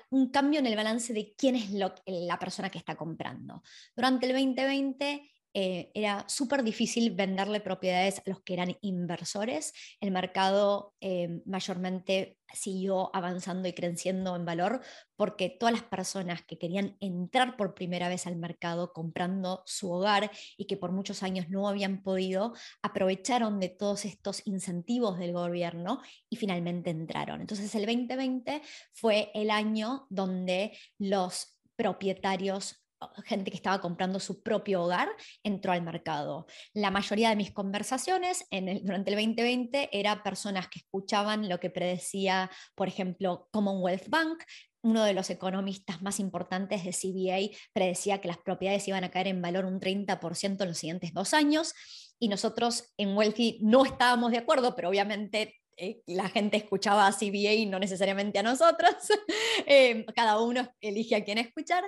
un, 0.09 0.29
cambio 0.29 0.59
en 0.59 0.67
el 0.67 0.75
balance 0.75 1.13
de 1.13 1.33
quién 1.37 1.55
es 1.55 1.71
la 1.71 2.39
persona 2.39 2.69
que 2.69 2.77
está 2.77 2.95
comprando. 2.95 3.63
Durante 3.95 4.27
el 4.27 4.33
2020 4.33 5.31
eh, 5.53 5.91
era 5.93 6.25
súper 6.27 6.63
difícil 6.63 7.11
venderle 7.11 7.59
propiedades 7.59 8.19
a 8.19 8.23
los 8.29 8.41
que 8.41 8.53
eran 8.53 8.77
inversores. 8.81 9.73
El 9.99 10.11
mercado 10.11 10.95
eh, 11.01 11.41
mayormente 11.45 12.37
siguió 12.53 13.15
avanzando 13.15 13.67
y 13.67 13.73
creciendo 13.73 14.35
en 14.35 14.45
valor 14.45 14.81
porque 15.15 15.49
todas 15.49 15.73
las 15.73 15.83
personas 15.83 16.43
que 16.43 16.57
querían 16.57 16.97
entrar 16.99 17.55
por 17.57 17.73
primera 17.73 18.09
vez 18.09 18.27
al 18.27 18.35
mercado 18.35 18.93
comprando 18.93 19.63
su 19.65 19.91
hogar 19.91 20.31
y 20.57 20.65
que 20.65 20.77
por 20.77 20.91
muchos 20.91 21.23
años 21.23 21.49
no 21.49 21.67
habían 21.67 22.01
podido, 22.01 22.53
aprovecharon 22.81 23.59
de 23.59 23.69
todos 23.69 24.05
estos 24.05 24.41
incentivos 24.45 25.19
del 25.19 25.33
gobierno 25.33 26.01
y 26.29 26.37
finalmente 26.37 26.89
entraron. 26.89 27.41
Entonces 27.41 27.73
el 27.75 27.85
2020 27.85 28.61
fue 28.93 29.31
el 29.33 29.49
año 29.49 30.07
donde 30.09 30.77
los 30.97 31.57
propietarios 31.75 32.80
gente 33.25 33.51
que 33.51 33.57
estaba 33.57 33.81
comprando 33.81 34.19
su 34.19 34.41
propio 34.41 34.83
hogar 34.83 35.09
entró 35.43 35.71
al 35.71 35.81
mercado. 35.81 36.45
La 36.73 36.91
mayoría 36.91 37.29
de 37.29 37.35
mis 37.35 37.51
conversaciones 37.51 38.45
en 38.51 38.83
durante 38.83 39.11
el 39.11 39.17
2020 39.17 39.89
era 39.91 40.23
personas 40.23 40.67
que 40.67 40.79
escuchaban 40.79 41.49
lo 41.49 41.59
que 41.59 41.69
predecía, 41.69 42.49
por 42.75 42.87
ejemplo, 42.87 43.47
Commonwealth 43.51 44.09
Bank, 44.09 44.43
uno 44.83 45.03
de 45.03 45.13
los 45.13 45.29
economistas 45.29 46.01
más 46.01 46.19
importantes 46.19 46.83
de 46.83 46.91
CBA 46.91 47.55
predecía 47.73 48.19
que 48.19 48.27
las 48.27 48.39
propiedades 48.39 48.87
iban 48.87 49.03
a 49.03 49.11
caer 49.11 49.27
en 49.27 49.41
valor 49.41 49.65
un 49.65 49.79
30% 49.79 50.61
en 50.61 50.67
los 50.67 50.77
siguientes 50.77 51.13
dos 51.13 51.33
años 51.33 51.73
y 52.19 52.27
nosotros 52.27 52.93
en 52.97 53.15
Wealthy 53.15 53.59
no 53.61 53.85
estábamos 53.85 54.31
de 54.31 54.39
acuerdo, 54.39 54.75
pero 54.75 54.89
obviamente 54.89 55.60
eh, 55.77 56.01
la 56.07 56.29
gente 56.29 56.57
escuchaba 56.57 57.07
a 57.07 57.13
CBA 57.13 57.53
y 57.53 57.65
no 57.65 57.79
necesariamente 57.79 58.39
a 58.39 58.43
nosotros. 58.43 58.95
Eh, 59.67 60.05
cada 60.15 60.41
uno 60.41 60.67
elige 60.81 61.15
a 61.15 61.23
quién 61.23 61.37
escuchar. 61.37 61.83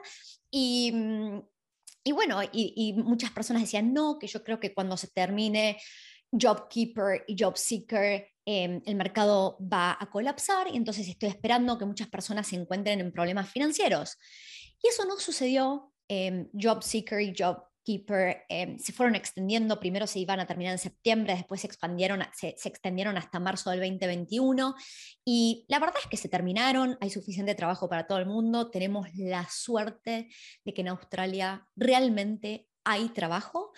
Y, 0.52 0.92
mm, 0.94 1.42
y 2.04 2.12
bueno, 2.12 2.40
y, 2.52 2.94
muchas 2.98 3.32
personas 3.32 3.64
decían, 3.64 3.94
no, 3.94 4.20
que 4.20 4.28
yo 4.28 4.44
creo 4.44 4.60
que 4.60 4.74
cuando 4.74 4.96
se 4.96 5.08
termine 5.08 5.78
JobKeeper 6.32 7.24
y 7.28 7.36
JobSeeker, 7.36 8.28
eh, 8.46 8.82
el 8.86 8.96
mercado 8.96 9.58
va 9.60 9.98
a 10.00 10.10
colapsar 10.10 10.68
y 10.68 10.78
entonces 10.78 11.08
estoy 11.08 11.30
esperando 11.30 11.78
que 11.78 11.86
muchas 11.86 12.10
personas 12.10 12.48
se 12.48 12.58
encuentren 12.58 13.00
en 13.00 13.12
problemas 13.12 13.50
financieros. 13.50 14.18
Y 14.82 14.90
eso 14.90 15.06
no 15.06 15.18
sucedió. 15.18 15.90
JobSeeker 16.54 17.22
y 17.22 17.34
Job 17.36 17.64
Keeper 17.84 18.44
em, 18.50 18.80
se 18.80 18.94
fueron 18.94 19.16
extendiendo, 19.16 19.80
primero 19.80 20.08
se 20.08 20.20
iban 20.20 20.40
a 20.40 20.48
terminar 20.48 20.74
en 20.74 20.80
septiembre, 20.80 21.36
después 21.36 21.62
se, 21.62 21.68
expandieron, 21.68 22.22
se, 22.34 22.56
se, 22.58 22.70
extendieron 22.70 23.18
hasta 23.18 23.40
marzo 23.40 23.70
del 23.70 23.80
2021 23.80 24.76
y 25.26 25.66
la 25.68 25.80
verdad 25.80 25.98
es 26.02 26.10
que 26.10 26.18
se 26.18 26.30
terminaron, 26.30 26.98
hay 27.02 27.10
suficiente 27.10 27.56
trabajo 27.56 27.90
para 27.90 28.08
todo 28.08 28.18
el 28.18 28.26
mundo, 28.26 28.70
tenemos 28.70 29.08
la 29.16 29.48
suerte 29.50 30.30
de 30.64 30.74
que 30.74 30.82
en 30.82 30.90
Australia 30.90 31.68
realmente 31.76 32.68
hay 32.84 33.10
trabajo. 33.10 33.74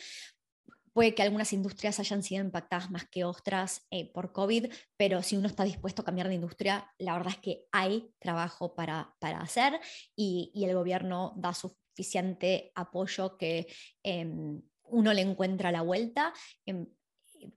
puede 0.93 1.13
que 1.13 1.23
algunas 1.23 1.51
industrias 1.51 1.99
hayan 1.99 2.23
sido 2.23 2.41
impactadas 2.41 2.89
más 2.89 3.05
que 3.09 3.25
otras 3.25 3.85
eh, 3.91 4.09
por 4.13 4.31
COVID, 4.31 4.71
pero 4.95 5.21
si 5.21 5.35
uno 5.35 5.47
está 5.47 5.65
dispuesto 5.65 6.01
a 6.01 6.05
cambiar 6.05 6.29
de 6.29 6.35
industria, 6.35 6.89
la 6.97 7.13
verdad 7.17 7.33
es 7.33 7.39
que 7.39 7.65
hay 7.73 8.13
trabajo 8.17 8.75
para, 8.75 9.13
para 9.19 9.41
hacer 9.41 9.77
y, 10.15 10.51
y, 10.53 10.63
el 10.63 10.73
gobierno 10.73 11.33
da 11.35 11.53
suficiente 11.95 12.71
apoyo 12.75 13.37
que 13.37 13.67
em, 14.03 14.61
uno 14.83 15.13
le 15.13 15.21
encuentra 15.21 15.71
la 15.71 15.81
vuelta. 15.81 16.33
En, 16.65 16.89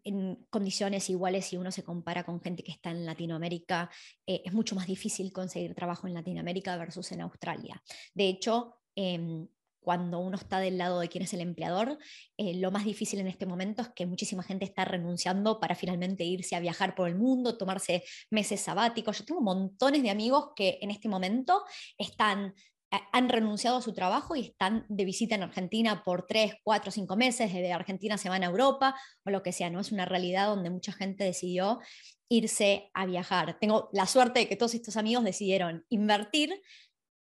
en 0.05 0.47
condiciones 0.51 1.11
iguales 1.11 1.47
si 1.47 1.57
uno 1.57 1.73
se 1.73 1.83
compara 1.83 2.25
con 2.25 2.41
gente 2.41 2.63
que 2.63 2.73
está 2.73 2.91
en 2.91 3.05
Latinoamérica, 3.05 3.91
eh, 4.27 4.43
es 4.45 4.53
mucho 4.53 4.77
más 4.77 4.87
difícil 4.87 5.33
conseguir 5.33 5.75
trabajo 5.75 6.07
en 6.07 6.15
Latinoamérica 6.15 6.77
versus 6.77 7.11
en 7.13 7.23
Australia. 7.23 7.83
De 8.15 8.29
hecho, 8.29 8.77
eh, 8.95 9.47
cuando 9.89 10.19
uno 10.19 10.37
está 10.37 10.61
del 10.61 10.77
lado 10.77 11.01
de 11.01 11.09
quién 11.09 11.25
es 11.25 11.33
el 11.33 11.41
empleador, 11.41 11.99
eh, 12.37 12.55
lo 12.59 12.71
más 12.71 12.85
difícil 12.85 13.21
en 13.21 13.27
este 13.27 13.47
momento 13.47 13.81
es 13.81 13.89
que 13.89 14.05
muchísima 14.05 14.43
gente 14.43 14.67
está 14.67 14.85
renunciando 14.85 15.61
para 15.61 15.75
finalmente 15.75 16.25
irse 16.25 16.57
a 16.57 16.61
viajar 16.61 16.95
por 16.95 17.09
el 17.09 17.15
mundo, 17.15 17.57
tomarse 17.57 18.05
meses 18.31 18.61
sabáticos. 18.61 19.19
Yo 19.19 19.25
tengo 19.25 19.41
montones 19.41 20.03
de 20.03 20.11
amigos 20.11 20.51
que 20.55 20.79
en 20.83 20.91
este 20.91 21.09
momento 21.09 21.65
están 21.97 22.49
eh, 22.49 22.53
han 22.91 23.29
renunciado 23.29 23.79
a 23.79 23.83
su 23.83 23.93
trabajo 23.93 24.35
y 24.35 24.47
están 24.47 24.87
de 24.89 25.05
visita 25.05 25.35
en 25.35 25.43
Argentina 25.43 26.03
por 26.05 26.27
tres, 26.27 26.55
cuatro, 26.63 26.91
cinco 26.91 27.17
meses, 27.17 27.53
desde 27.53 27.73
Argentina 27.73 28.17
se 28.17 28.29
van 28.29 28.43
a 28.43 28.47
Europa 28.47 28.95
o 29.25 29.31
lo 29.31 29.43
que 29.43 29.53
sea, 29.53 29.71
¿no? 29.71 29.81
Es 29.81 29.93
una 29.93 30.07
realidad 30.07 30.47
donde 30.47 30.71
mucha 30.71 30.93
gente 30.93 31.25
decidió 31.25 31.81
irse 32.29 32.91
a 32.95 33.07
viajar. 33.07 33.59
Tengo 33.59 33.91
la 33.93 34.07
suerte 34.07 34.41
de 34.41 34.49
que 34.49 34.57
todos 34.57 34.75
estos 34.75 34.97
amigos 34.97 35.25
decidieron 35.25 35.85
invertir 35.89 36.63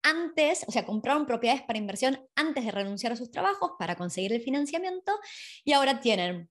antes, 0.02 0.64
o 0.66 0.72
sea, 0.72 0.84
compraron 0.84 1.26
propiedades 1.26 1.62
para 1.62 1.78
inversión 1.78 2.18
antes 2.34 2.64
de 2.64 2.72
renunciar 2.72 3.12
a 3.12 3.16
sus 3.16 3.30
trabajos 3.30 3.72
para 3.78 3.94
conseguir 3.94 4.32
el 4.32 4.42
financiamiento 4.42 5.12
y 5.64 5.72
ahora 5.72 6.00
tienen 6.00 6.50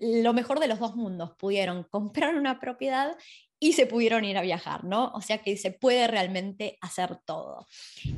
lo 0.00 0.32
mejor 0.32 0.60
de 0.60 0.68
los 0.68 0.78
dos 0.78 0.94
mundos. 0.96 1.32
Pudieron 1.38 1.84
comprar 1.90 2.34
una 2.34 2.60
propiedad 2.60 3.16
y 3.60 3.72
se 3.72 3.86
pudieron 3.86 4.24
ir 4.24 4.38
a 4.38 4.42
viajar, 4.42 4.84
¿no? 4.84 5.12
O 5.14 5.20
sea 5.20 5.38
que 5.38 5.56
se 5.56 5.70
puede 5.70 6.06
realmente 6.06 6.78
hacer 6.80 7.16
todo. 7.24 7.66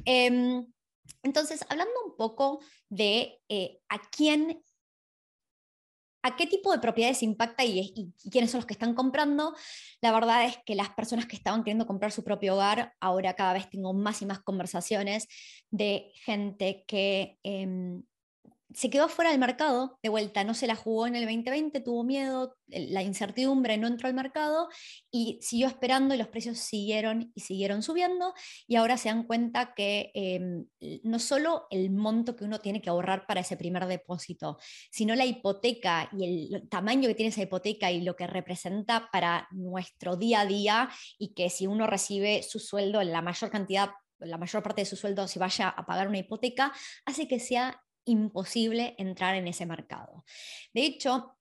Em, 0.05 0.67
entonces, 1.23 1.65
hablando 1.69 1.93
un 2.05 2.17
poco 2.17 2.61
de 2.89 3.41
eh, 3.49 3.81
a 3.89 3.99
quién 4.11 4.63
a 6.23 6.37
qué 6.37 6.47
tipo 6.47 6.73
de 6.73 6.81
propiedades 6.81 7.23
impacta 7.23 7.65
y, 7.65 8.13
quiénes 8.31 8.51
son 8.51 8.59
los 8.59 8.67
que 8.67 8.75
están 8.75 8.95
comprando. 8.95 9.55
La 10.01 10.13
verdad 10.13 10.45
es 10.45 10.59
que 10.67 10.75
las 10.75 10.91
personas 10.91 11.27
que 11.27 11.37
estaban 11.37 11.63
queriendo 11.65 11.87
comprar 11.87 12.13
su 12.13 12.25
propio 12.25 12.55
hogar, 12.55 12.95
ahora 13.01 13.35
cada 13.35 13.55
vez 13.55 13.71
tengo 13.71 13.95
más 13.95 14.21
y 14.23 14.27
más 14.27 14.41
conversaciones 14.41 15.29
de 15.71 16.13
gente 16.15 16.85
que 16.87 17.39
em, 17.43 18.03
se 18.73 18.91
quedó 18.91 19.09
fuera 19.09 19.31
del 19.31 19.41
mercado, 19.41 19.99
de 20.03 20.09
vuelta, 20.09 20.45
no 20.45 20.55
se 20.55 20.67
la 20.67 20.77
jugó 20.77 21.07
en 21.07 21.17
el 21.17 21.25
2020, 21.25 21.81
tuvo 21.81 22.05
miedo, 22.05 22.57
la 22.69 23.03
incertidumbre 23.03 23.77
no 23.79 23.89
entró 23.89 24.09
al 24.09 24.15
mercado 24.15 24.69
y 25.11 25.39
siguió 25.43 25.67
esperando 25.67 26.15
y 26.15 26.19
los 26.19 26.29
precios 26.29 26.59
siguieron 26.59 27.33
y 27.35 27.41
siguieron 27.41 27.83
subiendo 27.83 28.33
y 28.67 28.77
ahora 28.77 28.97
se 28.97 29.09
dan 29.09 29.25
cuenta 29.25 29.75
que 29.75 30.13
em, 30.15 30.67
no 31.03 31.19
solo 31.19 31.67
el 31.71 31.91
monto 31.91 32.37
que 32.37 32.45
uno 32.45 32.61
tiene 32.61 32.81
que 32.81 32.91
ahorrar 32.91 33.27
para 33.27 33.41
ese 33.41 33.57
primer 33.57 33.87
depósito, 33.87 34.59
sino 34.91 35.15
la 35.17 35.27
hipoteca 35.27 36.09
y 36.13 36.53
el 36.53 36.69
tamaño 36.69 37.09
que 37.09 37.15
tiene 37.15 37.31
esa 37.31 37.43
hipoteca 37.43 37.91
y 37.91 38.03
lo 38.03 38.15
que 38.15 38.27
representa 38.27 39.09
para 39.13 39.49
nuestro 39.51 40.17
día 40.17 40.41
a 40.41 40.47
día 40.47 40.91
y 41.19 41.35
que 41.35 41.51
si 41.51 41.67
uno 41.67 41.87
recibe 41.87 42.43
su 42.43 42.61
sueldo 42.61 43.01
en 43.01 43.13
la 43.13 43.23
mayor 43.23 43.51
cantidad 43.51 43.91
la 44.21 44.37
mayor 44.37 44.63
parte 44.63 44.83
de 44.83 44.87
su 44.87 44.97
sueldo 44.97 45.27
se 45.27 45.39
vaya 45.39 45.71
a 45.71 45.87
pagar 45.87 46.07
una 46.07 46.19
hipoteca, 46.19 46.73
hace 47.07 47.27
que 47.27 47.41
sea 47.41 47.81
imposible 48.11 48.95
entrar 48.99 49.35
en 49.35 49.49
ese 49.49 49.67
mercado. 49.67 50.25
De 50.75 50.85
hecho, 50.85 51.37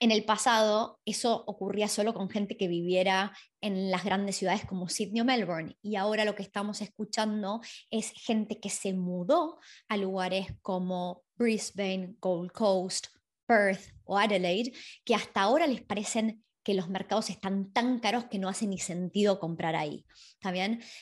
en 0.00 0.10
el 0.10 0.24
pasado 0.24 1.00
eso 1.04 1.44
ocurría 1.46 1.88
solo 1.88 2.14
con 2.14 2.28
gente 2.28 2.56
que 2.56 2.68
viviera 2.68 3.36
en 3.60 3.90
las 3.90 4.04
grandes 4.04 4.36
ciudades 4.36 4.64
como 4.66 4.88
Sydney 4.88 5.22
o 5.22 5.24
Melbourne 5.24 5.78
y 5.82 5.96
ahora 5.96 6.24
lo 6.24 6.34
que 6.34 6.42
estamos 6.42 6.82
escuchando 6.82 7.60
es 7.90 8.10
gente 8.10 8.60
que 8.60 8.70
se 8.70 8.92
mudó 8.92 9.58
a 9.88 9.96
lugares 9.96 10.48
como 10.62 11.22
Brisbane, 11.36 12.16
Gold 12.20 12.52
Coast, 12.52 13.06
Perth 13.46 13.94
o 14.04 14.18
Adelaide, 14.18 14.72
que 15.04 15.14
hasta 15.14 15.42
ahora 15.42 15.66
les 15.66 15.82
parecen 15.82 16.43
que 16.64 16.74
los 16.74 16.88
mercados 16.88 17.30
están 17.30 17.72
tan 17.72 18.00
caros 18.00 18.24
que 18.24 18.38
no 18.38 18.48
hace 18.48 18.66
ni 18.66 18.78
sentido 18.78 19.38
comprar 19.38 19.76
ahí. 19.76 20.04
¿Está? 20.40 20.52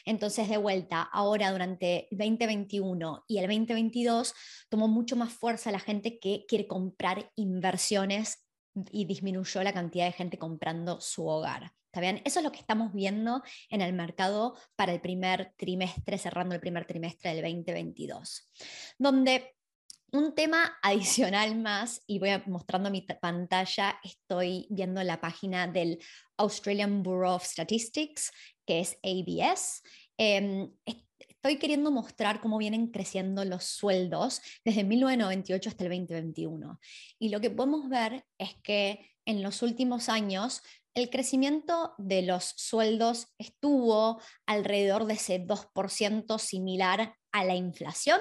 Entonces, 0.04 0.48
de 0.48 0.56
vuelta, 0.56 1.02
ahora 1.02 1.52
durante 1.52 2.08
el 2.10 2.18
2021 2.18 3.24
y 3.28 3.38
el 3.38 3.46
2022 3.46 4.34
tomó 4.68 4.88
mucho 4.88 5.16
más 5.16 5.32
fuerza 5.32 5.70
la 5.70 5.78
gente 5.78 6.18
que 6.18 6.44
quiere 6.46 6.66
comprar 6.66 7.30
inversiones 7.36 8.44
y 8.90 9.04
disminuyó 9.04 9.62
la 9.62 9.72
cantidad 9.72 10.06
de 10.06 10.12
gente 10.12 10.38
comprando 10.38 11.00
su 11.00 11.26
hogar. 11.26 11.72
¿Está? 11.92 12.22
Eso 12.24 12.40
es 12.40 12.44
lo 12.44 12.52
que 12.52 12.58
estamos 12.58 12.92
viendo 12.94 13.42
en 13.68 13.82
el 13.82 13.92
mercado 13.92 14.56
para 14.76 14.92
el 14.92 15.00
primer 15.00 15.52
trimestre, 15.58 16.16
cerrando 16.16 16.54
el 16.54 16.60
primer 16.60 16.86
trimestre 16.86 17.34
del 17.34 17.42
2022, 17.42 18.50
donde 18.98 19.54
un 20.12 20.34
tema 20.34 20.78
adicional 20.82 21.56
más, 21.58 22.02
y 22.06 22.18
voy 22.18 22.30
mostrando 22.46 22.90
mi 22.90 23.00
pantalla, 23.02 23.98
estoy 24.04 24.66
viendo 24.70 25.02
la 25.02 25.20
página 25.20 25.66
del 25.66 25.98
Australian 26.36 27.02
Bureau 27.02 27.34
of 27.34 27.44
Statistics, 27.44 28.30
que 28.66 28.80
es 28.80 28.98
ABS. 29.02 29.82
Em, 30.18 30.70
estoy 30.84 31.58
queriendo 31.58 31.90
mostrar 31.90 32.40
cómo 32.40 32.58
vienen 32.58 32.88
creciendo 32.88 33.44
los 33.44 33.64
sueldos 33.64 34.42
desde 34.64 34.84
1998 34.84 35.70
hasta 35.70 35.84
el 35.84 35.90
2021. 35.90 36.78
Y 37.18 37.30
lo 37.30 37.40
que 37.40 37.50
podemos 37.50 37.88
ver 37.88 38.24
es 38.38 38.54
que 38.62 39.10
en 39.24 39.42
los 39.42 39.62
últimos 39.62 40.08
años 40.08 40.62
el 40.94 41.08
crecimiento 41.08 41.94
de 41.96 42.22
los 42.22 42.52
sueldos 42.56 43.28
estuvo 43.38 44.20
alrededor 44.46 45.06
de 45.06 45.14
ese 45.14 45.38
2% 45.40 46.38
similar 46.38 47.16
a 47.32 47.44
la 47.44 47.54
inflación 47.54 48.20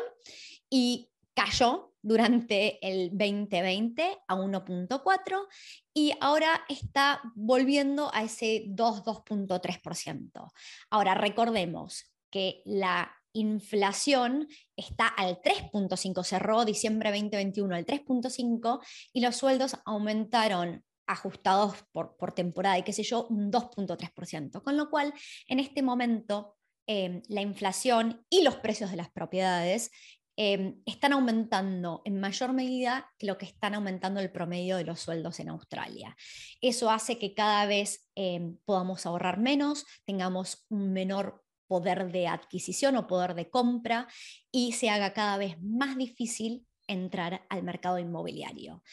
y 0.70 1.11
cayó 1.34 1.94
durante 2.02 2.80
el 2.88 3.10
2020 3.12 4.18
a 4.28 4.36
1.4 4.36 5.48
y 5.94 6.14
ahora 6.20 6.64
está 6.68 7.22
volviendo 7.36 8.10
a 8.14 8.24
ese 8.24 8.66
2-2.3%. 8.70 10.52
Ahora 10.90 11.14
recordemos 11.14 12.12
que 12.30 12.62
la 12.66 13.16
inflación 13.34 14.48
está 14.76 15.08
al 15.08 15.42
3.5, 15.42 16.24
cerró 16.24 16.66
diciembre 16.66 17.12
2021 17.12 17.76
al 17.76 17.86
3.5 17.86 18.80
y 19.14 19.22
los 19.22 19.36
sueldos 19.36 19.78
aumentaron 19.86 20.84
ajustados 21.08 21.76
por, 21.92 22.16
por 22.18 22.34
temporada 22.34 22.78
y 22.78 22.84
qué 22.84 22.94
sé 22.94 23.04
yo, 23.04 23.28
un 23.28 23.52
2.3%, 23.52 24.64
con 24.64 24.78
lo 24.78 24.90
cual 24.90 25.14
en 25.48 25.60
este 25.60 25.82
momento 25.82 26.56
eh, 26.88 27.22
la 27.28 27.42
inflación 27.42 28.26
y 28.30 28.44
los 28.44 28.56
precios 28.56 28.92
de 28.92 28.98
las 28.98 29.12
propiedades 29.12 29.92
Em, 30.38 30.82
están 30.86 31.14
aumentando 31.14 32.02
en 32.06 32.20
mayor 32.20 32.54
medida 32.54 33.12
que 33.18 33.28
lo 33.28 33.38
que 33.38 33.46
están 33.46 33.76
aumentando 33.76 34.20
el 34.22 34.32
promedio 34.32 34.78
de 34.78 34.86
los 34.86 35.02
sueldos 35.02 35.40
en 35.40 35.50
Australia. 35.50 36.16
Eso 36.62 36.90
hace 36.90 37.20
que 37.20 37.34
cada 37.34 37.66
vez 37.66 38.10
em, 38.16 38.58
podamos 38.66 39.06
ahorrar 39.06 39.38
menos, 39.38 39.86
tengamos 40.06 40.66
un 40.70 40.94
menor 40.94 41.44
poder 41.68 42.12
de 42.12 42.28
adquisición 42.28 42.96
o 42.96 43.08
poder 43.08 43.36
de 43.36 43.50
compra 43.50 44.08
y 44.52 44.74
se 44.74 44.90
haga 44.90 45.14
cada 45.14 45.38
vez 45.38 45.62
más 45.62 45.98
difícil 45.98 46.66
entrar 46.88 47.46
al 47.50 47.64
mercado 47.64 48.00
inmobiliario. 48.00 48.84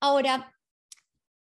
Ahora, 0.00 0.54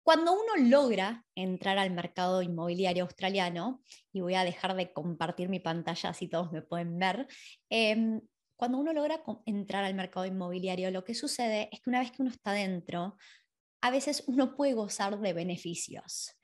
cuando 0.04 0.34
uno 0.34 0.68
logra 0.68 1.26
entrar 1.36 1.78
al 1.78 1.92
mercado 1.92 2.42
inmobiliario 2.42 3.04
australiano, 3.04 3.82
y 4.12 4.22
voy 4.22 4.34
a 4.34 4.44
dejar 4.44 4.76
de 4.76 4.92
compartir 4.92 5.48
mi 5.48 5.60
pantalla 5.60 6.10
así 6.10 6.28
todos 6.28 6.52
me 6.52 6.62
pueden 6.62 6.98
ver, 6.98 7.28
em, 7.70 8.22
cuando 8.62 8.78
uno 8.78 8.94
logra 8.94 9.24
entrar 9.48 9.84
al 9.84 9.96
mercado 9.96 10.28
inmobiliario, 10.28 10.92
lo 10.92 11.04
que 11.04 11.16
sucede 11.16 11.68
es 11.72 11.82
que 11.82 11.90
una 11.90 11.98
vez 11.98 12.12
que 12.12 12.22
uno 12.22 12.30
está 12.30 12.52
dentro, 12.52 13.18
a 13.82 13.90
veces 13.90 14.24
uno 14.28 14.56
puede 14.56 14.74
gozar 14.76 15.20
de 15.20 15.34
beneficios. 15.34 16.38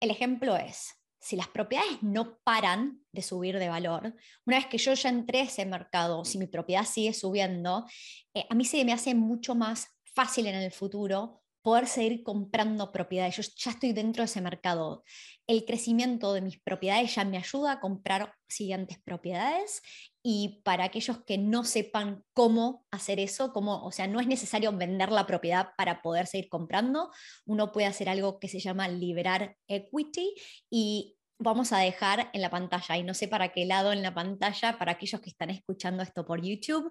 El 0.00 0.10
ejemplo 0.10 0.56
es, 0.56 0.96
si 1.20 1.36
las 1.36 1.46
propiedades 1.46 2.02
no 2.02 2.40
paran 2.42 3.04
de 3.12 3.22
subir 3.22 3.56
de 3.60 3.68
valor, 3.68 4.16
una 4.46 4.56
vez 4.56 4.66
que 4.66 4.78
yo 4.78 4.94
ya 4.94 5.10
entré 5.10 5.42
a 5.42 5.44
ese 5.44 5.64
mercado, 5.64 6.24
si 6.24 6.38
mi 6.38 6.48
propiedad 6.48 6.84
sigue 6.84 7.12
subiendo, 7.12 7.86
eh, 8.34 8.46
a 8.50 8.56
mí 8.56 8.64
se 8.64 8.84
me 8.84 8.92
hace 8.92 9.14
mucho 9.14 9.54
más 9.54 9.86
fácil 10.12 10.48
en 10.48 10.56
el 10.56 10.72
futuro 10.72 11.40
poder 11.62 11.86
seguir 11.86 12.24
comprando 12.24 12.90
propiedades. 12.90 13.36
Yo 13.36 13.42
ya 13.56 13.70
estoy 13.70 13.92
dentro 13.92 14.22
de 14.22 14.26
ese 14.26 14.40
mercado. 14.40 15.04
El 15.46 15.64
crecimiento 15.64 16.32
de 16.32 16.40
mis 16.40 16.60
propiedades 16.60 17.14
ya 17.14 17.24
me 17.24 17.36
ayuda 17.36 17.72
a 17.72 17.80
comprar 17.80 18.34
siguientes 18.48 18.98
propiedades 19.04 19.82
y 20.22 20.60
para 20.64 20.84
aquellos 20.84 21.24
que 21.24 21.38
no 21.38 21.64
sepan 21.64 22.24
cómo 22.34 22.86
hacer 22.90 23.20
eso, 23.20 23.52
cómo, 23.52 23.84
o 23.84 23.92
sea, 23.92 24.06
no 24.06 24.20
es 24.20 24.26
necesario 24.26 24.72
vender 24.72 25.10
la 25.10 25.26
propiedad 25.26 25.70
para 25.76 26.02
poder 26.02 26.26
seguir 26.26 26.48
comprando, 26.48 27.10
uno 27.46 27.72
puede 27.72 27.86
hacer 27.86 28.08
algo 28.08 28.38
que 28.38 28.48
se 28.48 28.60
llama 28.60 28.88
liberar 28.88 29.56
equity 29.66 30.34
y 30.70 31.16
vamos 31.38 31.72
a 31.72 31.78
dejar 31.78 32.30
en 32.34 32.42
la 32.42 32.50
pantalla, 32.50 32.98
y 32.98 33.02
no 33.02 33.14
sé 33.14 33.26
para 33.26 33.50
qué 33.52 33.64
lado 33.64 33.92
en 33.92 34.02
la 34.02 34.14
pantalla, 34.14 34.78
para 34.78 34.92
aquellos 34.92 35.20
que 35.22 35.30
están 35.30 35.48
escuchando 35.48 36.02
esto 36.02 36.26
por 36.26 36.42
YouTube, 36.42 36.90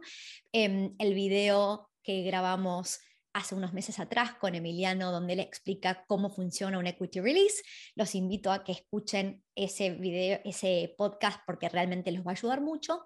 em, 0.51 0.95
el 0.97 1.13
video 1.13 1.91
que 2.03 2.23
grabamos 2.23 2.99
hace 3.33 3.53
unos 3.53 3.73
meses 3.73 3.99
atrás 3.99 4.33
con 4.33 4.55
Emiliano, 4.55 5.11
donde 5.11 5.33
él 5.33 5.39
explica 5.39 6.03
cómo 6.07 6.31
funciona 6.31 6.79
un 6.79 6.87
equity 6.87 7.19
release. 7.19 7.61
Los 7.95 8.15
invito 8.15 8.51
a 8.51 8.63
que 8.63 8.71
escuchen 8.71 9.43
ese 9.55 9.91
video, 9.91 10.39
ese 10.43 10.95
podcast, 10.97 11.39
porque 11.45 11.69
realmente 11.69 12.11
los 12.11 12.25
va 12.25 12.31
a 12.31 12.33
ayudar 12.33 12.61
mucho. 12.61 13.05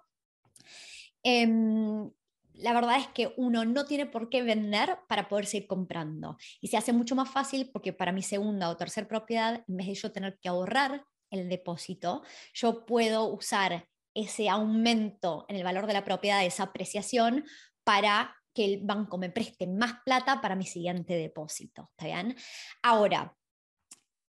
Em, 1.22 2.10
la 2.54 2.72
verdad 2.72 2.98
es 2.98 3.08
que 3.08 3.34
uno 3.36 3.64
no 3.64 3.84
tiene 3.84 4.06
por 4.06 4.28
qué 4.28 4.42
vender 4.42 4.98
para 5.08 5.28
poder 5.28 5.46
seguir 5.46 5.66
comprando. 5.66 6.36
Y 6.60 6.68
se 6.68 6.76
hace 6.76 6.92
mucho 6.92 7.16
más 7.16 7.30
fácil 7.30 7.70
porque 7.72 7.92
para 7.92 8.12
mi 8.12 8.22
segunda 8.22 8.68
o 8.68 8.76
tercera 8.76 9.08
propiedad, 9.08 9.64
en 9.66 9.76
vez 9.76 9.86
de 9.86 9.94
yo 9.94 10.12
tener 10.12 10.38
que 10.40 10.48
ahorrar 10.48 11.04
el 11.30 11.48
depósito, 11.48 12.22
yo 12.52 12.86
puedo 12.86 13.26
usar 13.26 13.88
ese 14.14 14.48
aumento 14.48 15.46
en 15.48 15.56
el 15.56 15.64
valor 15.64 15.86
de 15.86 15.94
la 15.94 16.04
propiedad, 16.04 16.44
esa 16.44 16.64
apreciación, 16.64 17.44
para 17.82 18.36
que 18.54 18.64
el 18.64 18.80
banco 18.84 19.18
me 19.18 19.30
preste 19.30 19.66
más 19.66 19.94
plata 20.04 20.40
para 20.40 20.54
mi 20.54 20.64
siguiente 20.64 21.14
depósito. 21.14 21.90
¿Está 21.90 22.06
bien? 22.06 22.36
Ahora, 22.82 23.36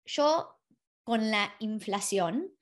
yo 0.04 0.60
con 1.02 1.30
la 1.30 1.54
inflación 1.60 2.52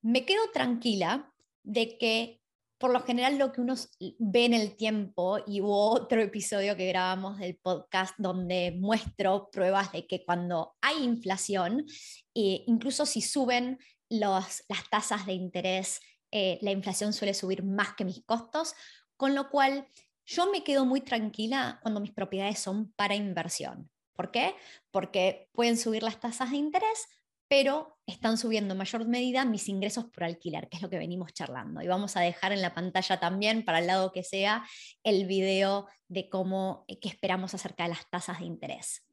me 0.00 0.24
quedo 0.24 0.50
tranquila 0.52 1.32
de 1.62 1.98
que 1.98 2.41
por 2.82 2.92
lo 2.92 3.00
general 3.04 3.38
lo 3.38 3.52
que 3.52 3.60
uno 3.60 3.76
ve 4.18 4.44
en 4.44 4.54
el 4.54 4.74
tiempo, 4.74 5.38
y 5.46 5.60
hubo 5.60 5.88
otro 5.88 6.20
episodio 6.20 6.76
que 6.76 6.88
grabamos 6.88 7.38
del 7.38 7.56
podcast 7.56 8.12
donde 8.18 8.72
muestro 8.76 9.50
pruebas 9.52 9.92
de 9.92 10.08
que 10.08 10.24
cuando 10.24 10.74
hay 10.80 11.04
inflación, 11.04 11.86
eh, 12.34 12.64
incluso 12.66 13.06
si 13.06 13.20
suben 13.20 13.78
los, 14.10 14.64
las 14.68 14.90
tasas 14.90 15.26
de 15.26 15.32
interés, 15.32 16.00
eh, 16.32 16.58
la 16.60 16.72
inflación 16.72 17.12
suele 17.12 17.34
subir 17.34 17.62
más 17.62 17.94
que 17.94 18.04
mis 18.04 18.24
costos, 18.24 18.74
con 19.16 19.36
lo 19.36 19.48
cual 19.48 19.86
yo 20.26 20.50
me 20.50 20.64
quedo 20.64 20.84
muy 20.84 21.02
tranquila 21.02 21.78
cuando 21.82 22.00
mis 22.00 22.10
propiedades 22.10 22.58
son 22.58 22.92
para 22.94 23.14
inversión. 23.14 23.88
¿Por 24.16 24.32
qué? 24.32 24.56
Porque 24.90 25.48
pueden 25.52 25.78
subir 25.78 26.02
las 26.02 26.18
tasas 26.18 26.50
de 26.50 26.56
interés, 26.56 27.06
pero 27.52 27.98
están 28.06 28.38
subiendo 28.38 28.72
en 28.72 28.78
mayor 28.78 29.06
medida 29.06 29.44
mis 29.44 29.68
ingresos 29.68 30.06
por 30.06 30.24
alquiler, 30.24 30.70
que 30.70 30.78
es 30.78 30.82
lo 30.82 30.88
que 30.88 30.96
venimos 30.96 31.34
charlando. 31.34 31.82
Y 31.82 31.86
vamos 31.86 32.16
a 32.16 32.22
dejar 32.22 32.50
en 32.50 32.62
la 32.62 32.72
pantalla 32.72 33.20
también, 33.20 33.62
para 33.62 33.80
el 33.80 33.88
lado 33.88 34.10
que 34.10 34.22
sea, 34.22 34.64
el 35.04 35.26
video 35.26 35.86
de 36.08 36.30
cómo, 36.30 36.86
eh, 36.88 36.98
qué 36.98 37.10
esperamos 37.10 37.52
acerca 37.52 37.82
de 37.82 37.90
las 37.90 38.08
tasas 38.08 38.38
de 38.38 38.46
interés. 38.46 39.06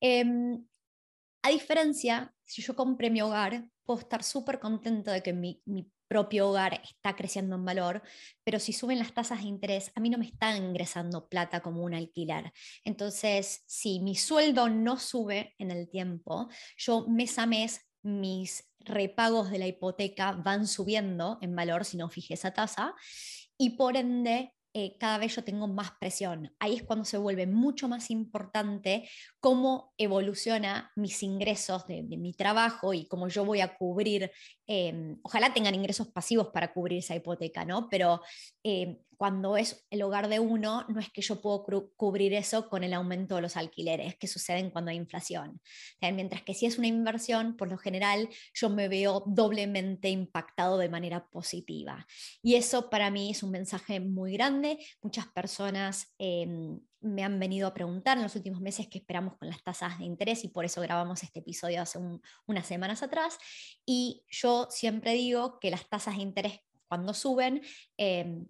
Em, 0.00 0.64
a 1.42 1.50
diferencia, 1.50 2.34
si 2.42 2.62
yo 2.62 2.74
compré 2.74 3.10
mi 3.10 3.20
hogar, 3.20 3.68
puedo 3.84 4.00
estar 4.00 4.22
súper 4.22 4.60
contento 4.60 5.10
de 5.10 5.22
que 5.22 5.34
mi, 5.34 5.60
mi 5.66 5.92
propio 6.08 6.48
hogar 6.48 6.80
está 6.82 7.14
creciendo 7.14 7.56
en 7.56 7.64
valor, 7.64 8.02
pero 8.42 8.58
si 8.58 8.72
suben 8.72 8.98
las 8.98 9.12
tasas 9.12 9.42
de 9.42 9.48
interés, 9.48 9.92
a 9.94 10.00
mí 10.00 10.10
no 10.10 10.18
me 10.18 10.26
están 10.26 10.56
ingresando 10.56 11.28
plata 11.28 11.60
como 11.60 11.82
un 11.82 11.94
alquiler. 11.94 12.52
Entonces, 12.84 13.62
si 13.66 14.00
mi 14.00 14.16
sueldo 14.16 14.68
no 14.68 14.98
sube 14.98 15.54
en 15.58 15.70
el 15.70 15.88
tiempo, 15.88 16.48
yo 16.76 17.06
mes 17.06 17.38
a 17.38 17.46
mes 17.46 17.86
mis 18.02 18.68
repagos 18.80 19.50
de 19.50 19.58
la 19.58 19.66
hipoteca 19.66 20.32
van 20.32 20.66
subiendo 20.66 21.38
en 21.42 21.54
valor 21.54 21.84
si 21.84 21.96
no 21.96 22.08
fije 22.08 22.34
esa 22.34 22.52
tasa 22.52 22.94
y 23.58 23.70
por 23.70 23.96
ende 23.96 24.54
eh, 24.80 24.96
cada 24.96 25.18
vez 25.18 25.34
yo 25.34 25.42
tengo 25.42 25.66
más 25.66 25.90
presión. 25.98 26.54
Ahí 26.60 26.76
es 26.76 26.84
cuando 26.84 27.04
se 27.04 27.18
vuelve 27.18 27.48
mucho 27.48 27.88
más 27.88 28.12
importante 28.12 29.08
cómo 29.40 29.92
evoluciona 29.98 30.92
mis 30.94 31.20
ingresos 31.24 31.84
de, 31.88 32.04
mi 32.04 32.32
trabajo 32.32 32.94
y 32.94 33.08
cómo 33.08 33.26
yo 33.26 33.44
voy 33.44 33.60
a 33.60 33.76
cubrir, 33.76 34.30
em, 34.68 35.18
ojalá 35.22 35.52
tengan 35.52 35.74
ingresos 35.74 36.06
pasivos 36.06 36.50
para 36.52 36.72
cubrir 36.72 37.00
esa 37.00 37.16
hipoteca, 37.16 37.64
¿no? 37.64 37.88
Pero 37.88 38.20
em, 38.62 38.98
cuando 39.18 39.56
es 39.56 39.84
el 39.90 40.02
hogar 40.02 40.28
de 40.28 40.38
uno, 40.38 40.86
no 40.88 41.00
es 41.00 41.10
que 41.10 41.22
yo 41.22 41.40
puedo 41.40 41.66
cubrir 41.96 42.32
eso 42.34 42.68
con 42.68 42.84
el 42.84 42.94
aumento 42.94 43.34
de 43.34 43.42
los 43.42 43.56
alquileres 43.56 44.16
que 44.16 44.28
suceden 44.28 44.70
cuando 44.70 44.92
hay 44.92 44.96
inflación. 44.96 45.60
Mientras 46.00 46.42
que 46.42 46.54
si 46.54 46.66
es 46.66 46.78
una 46.78 46.86
inversión, 46.86 47.56
por 47.56 47.68
lo 47.68 47.78
general 47.78 48.28
yo 48.54 48.70
me 48.70 48.88
veo 48.88 49.24
doblemente 49.26 50.08
impactado 50.08 50.78
de 50.78 50.88
manera 50.88 51.28
positiva. 51.30 52.06
Y 52.42 52.54
eso 52.54 52.90
para 52.90 53.10
mí 53.10 53.32
es 53.32 53.42
un 53.42 53.50
mensaje 53.50 53.98
muy 53.98 54.34
grande. 54.34 54.78
Muchas 55.02 55.26
personas 55.26 56.14
em, 56.18 56.78
me 57.00 57.24
han 57.24 57.40
venido 57.40 57.66
a 57.66 57.74
preguntar 57.74 58.18
en 58.18 58.22
los 58.22 58.36
últimos 58.36 58.60
meses 58.60 58.86
qué 58.88 58.98
esperamos 58.98 59.36
con 59.36 59.48
las 59.48 59.64
tasas 59.64 59.98
de 59.98 60.04
interés 60.04 60.44
y 60.44 60.48
por 60.48 60.64
eso 60.64 60.80
grabamos 60.80 61.24
este 61.24 61.40
episodio 61.40 61.82
hace 61.82 61.98
unas 62.46 62.66
semanas 62.66 63.02
atrás. 63.02 63.36
Y 63.84 64.22
yo 64.30 64.68
siempre 64.70 65.14
digo 65.14 65.58
que 65.58 65.72
las 65.72 65.88
tasas 65.88 66.16
de 66.16 66.22
interés 66.22 66.60
cuando 66.86 67.12
suben, 67.14 67.62
em, 67.96 68.46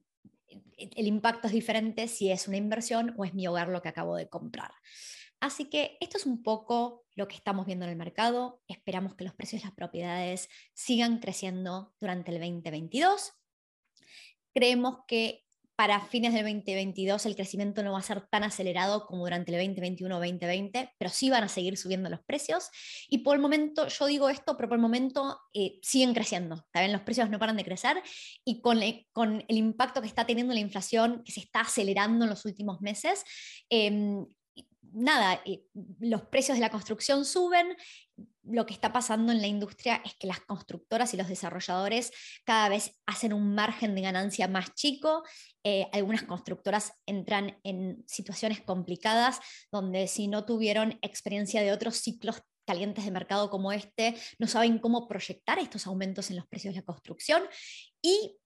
el 0.76 1.06
impacto 1.06 1.46
es 1.48 1.52
diferente 1.52 2.08
si 2.08 2.30
es 2.30 2.48
una 2.48 2.56
inversión 2.56 3.14
o 3.16 3.24
es 3.24 3.34
mi 3.34 3.46
hogar 3.46 3.68
lo 3.68 3.82
que 3.82 3.88
acabo 3.88 4.16
de 4.16 4.28
comprar. 4.28 4.72
Así 5.40 5.66
que 5.66 5.96
esto 6.00 6.18
es 6.18 6.26
un 6.26 6.42
poco 6.42 7.04
lo 7.14 7.28
que 7.28 7.36
estamos 7.36 7.66
viendo 7.66 7.84
en 7.84 7.92
el 7.92 7.96
mercado. 7.96 8.62
Esperamos 8.66 9.14
que 9.14 9.24
los 9.24 9.34
precios 9.34 9.62
de 9.62 9.68
las 9.68 9.74
propiedades 9.74 10.48
sigan 10.74 11.18
creciendo 11.18 11.94
durante 12.00 12.32
el 12.32 12.40
2022. 12.40 13.32
Creemos 14.52 15.00
que 15.06 15.47
para 15.78 16.00
fines 16.00 16.34
del 16.34 16.42
2022 16.42 17.24
el 17.26 17.36
crecimiento 17.36 17.84
no 17.84 17.92
va 17.92 18.00
a 18.00 18.02
ser 18.02 18.20
tan 18.22 18.42
acelerado 18.42 19.06
como 19.06 19.22
durante 19.22 19.54
el 19.54 19.76
2021-2020, 19.76 20.90
pero 20.98 21.08
sí 21.08 21.30
van 21.30 21.44
a 21.44 21.48
seguir 21.48 21.76
subiendo 21.76 22.10
los 22.10 22.18
precios. 22.24 22.68
Y 23.08 23.18
por 23.18 23.36
el 23.36 23.40
momento, 23.40 23.86
yo 23.86 24.06
digo 24.06 24.28
esto, 24.28 24.56
pero 24.56 24.68
por 24.68 24.76
el 24.76 24.82
momento 24.82 25.38
eh, 25.54 25.78
siguen 25.80 26.14
creciendo. 26.14 26.66
También 26.72 26.92
los 26.92 27.02
precios 27.02 27.30
no 27.30 27.38
paran 27.38 27.56
de 27.56 27.64
crecer 27.64 28.02
y 28.44 28.60
con, 28.60 28.80
con, 29.12 29.44
el 29.46 29.56
impacto 29.56 30.00
que 30.00 30.08
está 30.08 30.26
teniendo 30.26 30.52
la 30.52 30.58
inflación, 30.58 31.22
que 31.24 31.30
se 31.30 31.38
está 31.38 31.60
acelerando 31.60 32.24
en 32.24 32.30
los 32.30 32.44
últimos 32.44 32.80
meses, 32.80 33.22
em, 33.70 34.26
nada, 34.92 35.40
eh, 35.44 35.62
los 36.00 36.22
precios 36.22 36.56
de 36.56 36.62
la 36.62 36.70
construcción 36.70 37.24
suben, 37.24 37.76
lo 38.50 38.66
que 38.66 38.74
está 38.74 38.92
pasando 38.92 39.32
en 39.32 39.40
la 39.40 39.46
industria 39.46 40.02
es 40.04 40.14
que 40.14 40.26
las 40.26 40.40
constructoras 40.40 41.14
y 41.14 41.16
los 41.16 41.28
desarrolladores 41.28 42.12
cada 42.44 42.68
vez 42.68 42.96
hacen 43.06 43.32
un 43.32 43.54
margen 43.54 43.94
de 43.94 44.02
ganancia 44.02 44.48
más 44.48 44.74
chico. 44.74 45.24
Eh, 45.64 45.86
algunas 45.92 46.22
constructoras 46.22 46.92
entran 47.06 47.58
en 47.64 48.04
situaciones 48.06 48.60
complicadas 48.60 49.40
donde 49.70 50.06
si 50.08 50.28
no 50.28 50.44
tuvieron 50.44 50.98
experiencia 51.02 51.62
de 51.62 51.72
otros 51.72 51.96
ciclos 51.96 52.42
calientes 52.66 53.04
de 53.04 53.10
mercado 53.10 53.48
como 53.48 53.72
este, 53.72 54.14
no 54.38 54.46
saben 54.46 54.78
cómo 54.78 55.08
proyectar 55.08 55.58
estos 55.58 55.86
aumentos 55.86 56.30
en 56.30 56.36
los 56.36 56.46
precios 56.46 56.74
de 56.74 56.80
la 56.80 56.86
construcción 56.86 57.42
y 58.02 58.36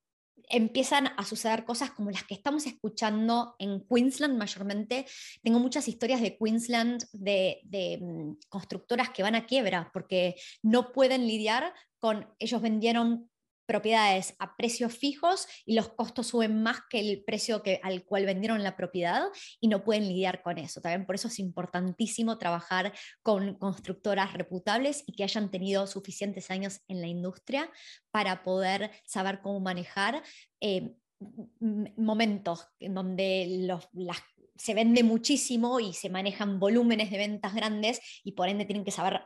empiezan 0.49 1.09
a 1.17 1.25
suceder 1.25 1.65
cosas 1.65 1.91
como 1.91 2.11
las 2.11 2.25
que 2.25 2.35
estamos 2.35 2.67
escuchando 2.67 3.57
en 3.59 3.81
Queensland 3.87 4.37
mayormente. 4.37 5.07
Tengo 5.43 5.59
muchas 5.59 5.89
historias 5.89 6.21
de 6.21 6.37
Queensland 6.37 7.05
de, 7.13 7.61
de, 7.65 7.99
mm, 8.01 8.37
constructoras 8.49 9.11
que 9.11 9.23
van 9.23 9.35
a 9.35 9.47
quiebra 9.47 9.91
porque 9.93 10.37
no 10.63 10.93
pueden 10.93 11.27
lidiar 11.27 11.73
con, 11.99 12.29
ellos 12.39 12.61
vendieron 12.61 13.31
propiedades 13.73 14.35
a 14.39 14.55
precios 14.55 14.95
fijos 14.95 15.47
y 15.65 15.75
los 15.75 15.89
costos 15.89 16.27
suben 16.27 16.63
más 16.63 16.81
que 16.91 17.01
el 17.01 17.25
precio 17.25 17.63
que, 17.63 17.81
al 17.83 18.05
cual 18.05 18.27
vendieron 18.27 18.63
la 18.63 18.77
propiedad 18.77 19.23
y 19.61 19.69
no 19.69 19.83
pueden 19.83 20.07
lidiar 20.09 20.43
con 20.43 20.59
eso. 20.59 20.83
También 20.83 21.07
por 21.07 21.15
eso 21.15 21.29
es 21.29 21.39
importantísimo 21.39 22.37
trabajar 22.37 22.93
con 23.23 23.55
constructoras 23.55 24.35
reputables 24.35 25.05
y 25.07 25.15
que 25.15 25.25
hayan 25.25 25.51
tenido 25.51 25.87
suficientes 25.87 26.51
años 26.51 26.83
en 26.87 27.01
la 27.01 27.07
industria 27.07 27.71
para 28.11 28.43
poder 28.43 28.91
saber 29.07 29.41
cómo 29.41 29.59
manejar. 29.59 30.23
Eh, 30.61 30.95
momentos 31.97 32.67
en 32.81 32.95
donde 32.95 33.79
se 34.57 34.75
vende 34.75 35.05
muchísimo 35.05 35.79
y 35.79 35.95
se 35.95 36.11
manejan 36.11 36.59
volúmenes 36.59 37.13
de 37.13 37.19
ventas 37.19 37.55
grandes 37.55 38.01
y 38.25 38.33
por 38.33 38.49
ende 38.49 38.65
tienen 38.65 38.85
que 38.85 38.91
saber 38.91 39.23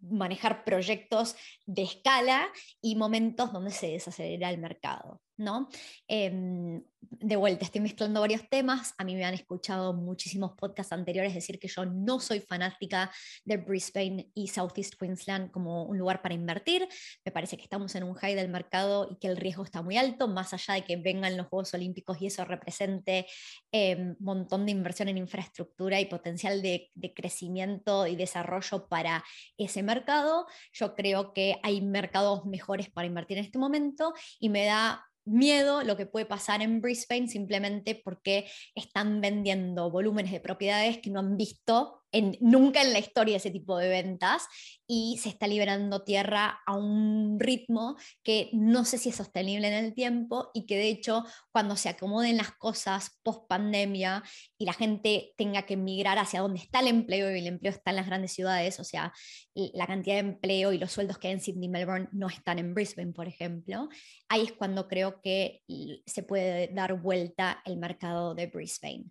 manejar 0.00 0.64
proyectos 0.64 1.36
de 1.66 1.82
escala 1.82 2.48
y 2.80 2.96
momentos 2.96 3.52
donde 3.52 3.70
se 3.70 3.88
desacelera 3.88 4.50
el 4.50 4.58
mercado. 4.58 5.20
¿No? 5.38 5.68
Em, 6.06 6.82
de 7.00 7.36
vuelta, 7.36 7.64
estoy 7.64 7.80
mezclando 7.80 8.20
varios 8.20 8.48
temas. 8.48 8.94
A 8.98 9.04
mí 9.04 9.14
me 9.14 9.24
han 9.24 9.34
escuchado 9.34 9.94
muchísimos 9.94 10.52
podcasts 10.52 10.92
anteriores 10.92 11.32
decir 11.32 11.58
que 11.58 11.68
yo 11.68 11.86
no 11.86 12.20
soy 12.20 12.40
fanática 12.40 13.10
de 13.44 13.56
Brisbane 13.56 14.30
y 14.34 14.48
Southeast 14.48 14.94
Queensland 14.98 15.50
como 15.50 15.84
un 15.84 15.96
lugar 15.96 16.20
para 16.22 16.34
invertir. 16.34 16.88
Me 17.24 17.32
parece 17.32 17.56
que 17.56 17.62
estamos 17.62 17.94
en 17.94 18.02
un 18.02 18.14
high 18.14 18.34
del 18.34 18.48
mercado 18.48 19.08
y 19.10 19.16
que 19.16 19.28
el 19.28 19.36
riesgo 19.36 19.64
está 19.64 19.80
muy 19.80 19.96
alto, 19.96 20.28
más 20.28 20.52
allá 20.52 20.74
de 20.74 20.84
que 20.84 20.96
vengan 20.96 21.36
los 21.36 21.46
Juegos 21.46 21.72
Olímpicos 21.74 22.20
y 22.20 22.26
eso 22.26 22.44
represente 22.44 23.26
un 23.72 23.80
em, 23.80 24.16
montón 24.18 24.66
de 24.66 24.72
inversión 24.72 25.08
en 25.08 25.18
infraestructura 25.18 26.00
y 26.00 26.06
potencial 26.06 26.60
de, 26.62 26.90
de 26.94 27.14
crecimiento 27.14 28.06
y 28.06 28.16
desarrollo 28.16 28.88
para 28.88 29.24
ese 29.56 29.82
mercado. 29.82 30.46
Yo 30.72 30.94
creo 30.94 31.32
que 31.32 31.56
hay 31.62 31.80
mercados 31.80 32.44
mejores 32.44 32.90
para 32.90 33.06
invertir 33.06 33.38
en 33.38 33.44
este 33.44 33.58
momento 33.58 34.14
y 34.40 34.48
me 34.48 34.64
da 34.64 35.07
miedo 35.28 35.82
lo 35.82 35.96
que 35.96 36.06
puede 36.06 36.26
pasar 36.26 36.62
en 36.62 36.80
Brisbane 36.80 37.28
simplemente 37.28 37.94
porque 37.94 38.46
están 38.74 39.20
vendiendo 39.20 39.90
volúmenes 39.90 40.32
de 40.32 40.40
propiedades 40.40 40.98
que 40.98 41.10
no 41.10 41.20
han 41.20 41.36
visto 41.36 42.02
nunca 42.40 42.82
en 42.82 42.92
la 42.92 42.98
historia 42.98 43.36
ese 43.36 43.50
tipo 43.50 43.76
de 43.76 43.88
ventas 43.88 44.46
y 44.86 45.18
se 45.18 45.28
está 45.28 45.46
liberando 45.46 46.04
tierra 46.04 46.60
a 46.66 46.74
un 46.74 47.38
ritmo 47.38 47.96
que 48.22 48.48
no 48.52 48.86
sé 48.86 48.96
si 48.96 49.10
es 49.10 49.16
sostenible 49.16 49.68
en 49.68 49.84
el 49.84 49.94
tiempo 49.94 50.50
y 50.54 50.64
que 50.64 50.78
de 50.78 50.88
hecho 50.88 51.24
cuando 51.52 51.76
se 51.76 51.90
acomoden 51.90 52.38
las 52.38 52.52
cosas 52.52 53.18
post 53.22 53.46
pandemia 53.48 54.22
y 54.56 54.64
la 54.64 54.72
gente 54.72 55.34
tenga 55.36 55.66
que 55.66 55.76
migrar 55.76 56.18
hacia 56.18 56.40
donde 56.40 56.60
está 56.60 56.80
el 56.80 56.88
empleo 56.88 57.30
y 57.34 57.40
el 57.40 57.46
empleo 57.46 57.72
está 57.72 57.90
en 57.90 57.96
las 57.96 58.06
grandes 58.06 58.32
ciudades, 58.32 58.80
o 58.80 58.84
sea, 58.84 59.12
la 59.54 59.86
cantidad 59.86 60.14
de 60.14 60.20
empleo 60.20 60.72
y 60.72 60.78
los 60.78 60.92
sueldos 60.92 61.18
que 61.18 61.28
hay 61.28 61.34
en 61.34 61.40
Sydney 61.40 61.68
Melbourne 61.68 62.08
no 62.12 62.28
están 62.28 62.58
en 62.58 62.72
Brisbane, 62.72 63.12
por 63.12 63.28
ejemplo, 63.28 63.88
ahí 64.28 64.44
es 64.44 64.52
cuando 64.52 64.88
creo 64.88 65.20
que 65.20 65.62
se 66.06 66.22
puede 66.22 66.68
dar 66.68 67.00
vuelta 67.00 67.60
el 67.66 67.76
mercado 67.76 68.34
de 68.34 68.46
Brisbane. 68.46 69.04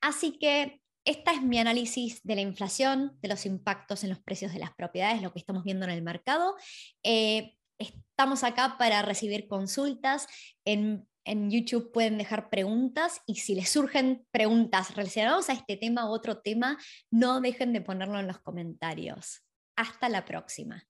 Así 0.00 0.38
que 0.38 0.80
esta 1.06 1.30
es 1.30 1.40
mi 1.40 1.58
análisis 1.58 2.20
de 2.24 2.34
la 2.34 2.40
inflación, 2.40 3.16
de 3.22 3.28
los 3.28 3.46
impactos 3.46 4.02
en 4.02 4.10
los 4.10 4.18
precios 4.18 4.52
de 4.52 4.58
las 4.58 4.74
propiedades, 4.74 5.22
lo 5.22 5.32
que 5.32 5.38
estamos 5.38 5.62
viendo 5.62 5.84
en 5.86 5.92
el 5.92 6.02
mercado. 6.02 6.56
Eh, 7.04 7.54
estamos 7.78 8.42
acá 8.42 8.76
para 8.76 9.02
recibir 9.02 9.46
consultas. 9.46 10.26
En, 10.64 11.08
en, 11.24 11.50
YouTube 11.50 11.92
pueden 11.92 12.18
dejar 12.18 12.50
preguntas 12.50 13.20
y 13.24 13.36
si 13.36 13.54
les 13.54 13.68
surgen 13.68 14.26
preguntas 14.32 14.96
relacionadas 14.96 15.48
a 15.48 15.52
este 15.52 15.76
tema 15.76 16.10
u 16.10 16.12
otro 16.12 16.38
tema, 16.38 16.76
no 17.10 17.40
dejen 17.40 17.72
de 17.72 17.82
ponerlo 17.82 18.18
en 18.18 18.26
los 18.26 18.40
comentarios. 18.40 19.44
Hasta 19.76 20.08
la 20.08 20.24
próxima. 20.24 20.88